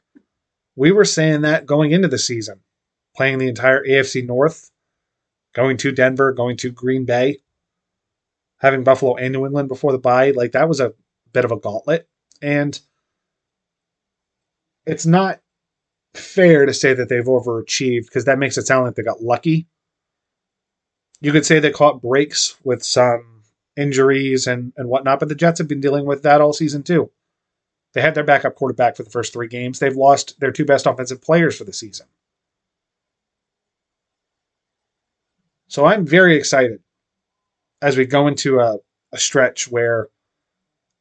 we 0.76 0.91
were 0.91 1.05
saying 1.05 1.41
that 1.41 1.66
going 1.66 1.91
into 1.91 2.07
the 2.07 2.18
season, 2.18 2.61
playing 3.16 3.38
the 3.38 3.47
entire 3.47 3.84
AFC 3.86 4.26
North, 4.26 4.72
going 5.53 5.78
to 5.78 5.91
Denver, 5.91 6.34
going 6.34 6.57
to 6.57 6.72
Green 6.72 7.05
Bay, 7.05 7.39
having 8.59 8.84
Buffalo 8.84 9.16
and 9.16 9.34
New 9.34 9.45
England 9.45 9.68
before 9.68 9.91
the 9.91 9.97
bye, 9.97 10.32
like 10.32 10.53
that 10.53 10.70
was 10.70 10.80
a 10.80 10.93
bit 11.32 11.45
of 11.45 11.51
a 11.51 11.59
gauntlet. 11.59 12.07
And 12.41 12.80
it's 14.86 15.05
not 15.05 15.39
fair 16.16 16.66
to 16.66 16.74
say 16.74 16.93
that 16.93 17.09
they've 17.09 17.24
overachieved 17.24 18.05
because 18.05 18.26
that 18.26 18.39
makes 18.39 18.57
it 18.57 18.68
sound 18.68 18.86
like 18.86 18.95
they 18.95 19.03
got 19.03 19.22
lucky. 19.22 19.68
You 21.22 21.32
could 21.32 21.45
say 21.45 21.59
they 21.59 21.72
caught 21.72 22.01
breaks 22.01 22.55
with 22.63 22.84
some 22.84 23.43
injuries 23.78 24.47
and, 24.47 24.74
and 24.78 24.89
whatnot, 24.89 25.20
but 25.20 25.30
the 25.30 25.36
Jets 25.36 25.59
have 25.59 25.68
been 25.68 25.82
dealing 25.82 26.05
with 26.05 26.24
that 26.24 26.41
all 26.41 26.53
season 26.53 26.84
too. 26.84 27.11
They 27.93 28.01
had 28.01 28.16
their 28.16 28.24
backup 28.24 28.55
quarterback 28.55 28.97
for 28.97 29.03
the 29.03 29.09
first 29.09 29.32
three 29.32 29.47
games. 29.47 29.80
They've 29.80 29.95
lost 29.95 30.39
their 30.39 30.51
two 30.51 30.66
best 30.66 30.86
offensive 30.86 31.22
players 31.22 31.57
for 31.57 31.63
the 31.63 31.74
season. 31.74 32.07
So 35.68 35.86
I'm 35.86 36.05
very 36.05 36.36
excited 36.36 36.82
as 37.82 37.97
we 37.97 38.05
go 38.05 38.28
into 38.28 38.59
a, 38.59 38.78
a 39.11 39.18
stretch 39.18 39.70
where 39.70 40.09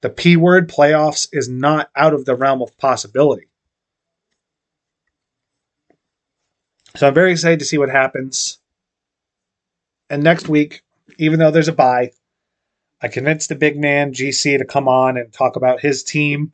the 0.02 0.10
P 0.10 0.36
word 0.36 0.68
playoffs 0.68 1.28
is 1.32 1.48
not 1.48 1.90
out 1.96 2.14
of 2.14 2.24
the 2.24 2.36
realm 2.36 2.62
of 2.62 2.76
possibility. 2.76 3.48
So 6.96 7.08
I'm 7.08 7.14
very 7.14 7.32
excited 7.32 7.58
to 7.58 7.64
see 7.64 7.78
what 7.78 7.90
happens. 7.90 8.58
And 10.10 10.22
next 10.22 10.48
week, 10.48 10.82
even 11.18 11.38
though 11.38 11.50
there's 11.50 11.68
a 11.68 11.72
bye, 11.72 12.12
I 13.02 13.08
convinced 13.08 13.48
the 13.48 13.56
big 13.56 13.76
man 13.76 14.12
GC 14.12 14.58
to 14.58 14.64
come 14.64 14.88
on 14.88 15.16
and 15.16 15.32
talk 15.32 15.56
about 15.56 15.80
his 15.80 16.04
team, 16.04 16.52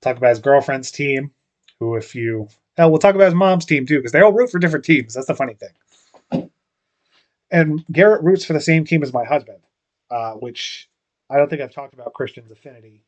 talk 0.00 0.16
about 0.16 0.30
his 0.30 0.38
girlfriend's 0.38 0.90
team, 0.90 1.32
who, 1.78 1.96
if 1.96 2.14
you 2.14 2.48
hell, 2.76 2.90
we'll 2.90 2.98
talk 2.98 3.14
about 3.14 3.26
his 3.26 3.34
mom's 3.34 3.66
team 3.66 3.86
too, 3.86 3.98
because 3.98 4.12
they 4.12 4.20
all 4.20 4.32
root 4.32 4.50
for 4.50 4.58
different 4.58 4.84
teams. 4.84 5.14
That's 5.14 5.26
the 5.26 5.34
funny 5.34 5.54
thing. 5.54 6.50
And 7.50 7.84
Garrett 7.92 8.22
roots 8.22 8.46
for 8.46 8.54
the 8.54 8.60
same 8.60 8.84
team 8.84 9.02
as 9.02 9.12
my 9.12 9.24
husband, 9.24 9.58
uh, 10.10 10.32
which 10.32 10.88
I 11.28 11.36
don't 11.36 11.50
think 11.50 11.60
I've 11.60 11.74
talked 11.74 11.92
about 11.92 12.14
Christian's 12.14 12.50
affinity 12.50 13.04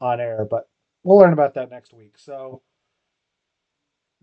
on 0.00 0.20
air, 0.20 0.44
but 0.44 0.68
we'll 1.04 1.18
learn 1.18 1.32
about 1.32 1.54
that 1.54 1.70
next 1.70 1.94
week. 1.94 2.14
So, 2.18 2.62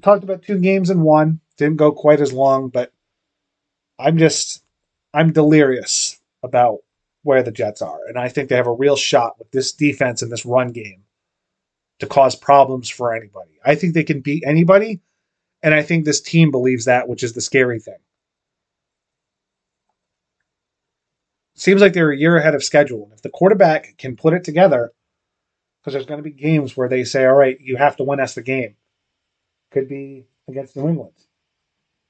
talked 0.04 0.24
about 0.24 0.43
two 0.43 0.60
games 0.60 0.89
in 0.89 1.01
one. 1.01 1.39
Didn't 1.58 1.78
go 1.78 1.91
quite 1.91 2.20
as 2.20 2.34
long, 2.34 2.70
but 2.70 2.91
I'm 3.97 4.18
just 4.18 4.64
I'm 5.14 5.32
delirious 5.32 6.20
about 6.43 6.80
where 7.24 7.43
the 7.43 7.51
Jets 7.51 7.82
are, 7.82 7.99
and 8.08 8.18
I 8.18 8.28
think 8.28 8.49
they 8.49 8.58
have 8.58 8.68
a 8.68 8.74
real 8.74 8.97
shot 8.97 9.39
with 9.39 9.49
this 9.51 9.72
defense 9.72 10.22
and 10.22 10.32
this 10.32 10.45
run 10.45 10.70
game 10.70 11.04
to 11.99 12.08
cause 12.08 12.36
problems 12.36 12.89
for 12.89 13.16
anybody. 13.16 13.60
I 13.64 13.76
think 13.76 13.93
they 13.93 14.04
can 14.04 14.20
beat 14.20 14.43
anybody, 14.45 14.99
and 15.62 15.74
I 15.74 15.84
think 15.84 16.04
this 16.04 16.20
team 16.20 16.51
believes 16.51 16.86
that, 16.86 17.08
which 17.08 17.24
is 17.24 17.34
the 17.34 17.41
scary 17.41 17.80
thing. 17.80 17.99
Seems 21.56 21.80
like 21.80 21.93
they're 21.93 22.12
a 22.12 22.18
year 22.18 22.36
ahead 22.36 22.56
of 22.56 22.64
schedule. 22.64 23.04
And 23.06 23.14
if 23.14 23.22
the 23.22 23.30
quarterback 23.30 23.95
can 23.97 24.18
put 24.18 24.34
it 24.34 24.43
together, 24.43 24.91
because 25.80 25.93
there's 25.93 26.08
going 26.08 26.18
to 26.18 26.30
be 26.30 26.32
games 26.32 26.76
where 26.76 26.89
they 26.89 27.04
say, 27.04 27.26
all 27.26 27.36
right, 27.36 27.58
you 27.62 27.78
have 27.78 27.95
to 27.97 28.04
win 28.04 28.20
us 28.20 28.34
the 28.34 28.41
game. 28.41 28.76
Could 29.74 29.89
be 29.89 30.28
against 30.47 30.78
New 30.78 30.88
England 30.88 31.13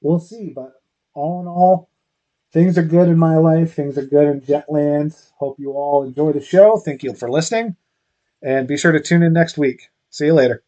we'll 0.04 0.20
see. 0.20 0.50
But 0.54 0.80
all 1.14 1.40
in 1.40 1.48
all, 1.48 1.90
things 2.52 2.78
are 2.78 2.84
good 2.84 3.08
in 3.08 3.18
my 3.18 3.36
life. 3.36 3.74
Things 3.74 3.98
are 3.98 4.06
good 4.06 4.28
in 4.28 4.40
Jetland. 4.42 5.20
Hope 5.38 5.58
you 5.58 5.72
all 5.72 6.04
enjoy 6.04 6.32
the 6.32 6.40
show. 6.40 6.76
Thank 6.76 7.02
you 7.02 7.14
for 7.14 7.28
listening. 7.28 7.74
And 8.42 8.68
be 8.68 8.76
sure 8.76 8.92
to 8.92 9.00
tune 9.00 9.24
in 9.24 9.32
next 9.32 9.58
week. 9.58 9.88
See 10.10 10.26
you 10.26 10.34
later. 10.34 10.62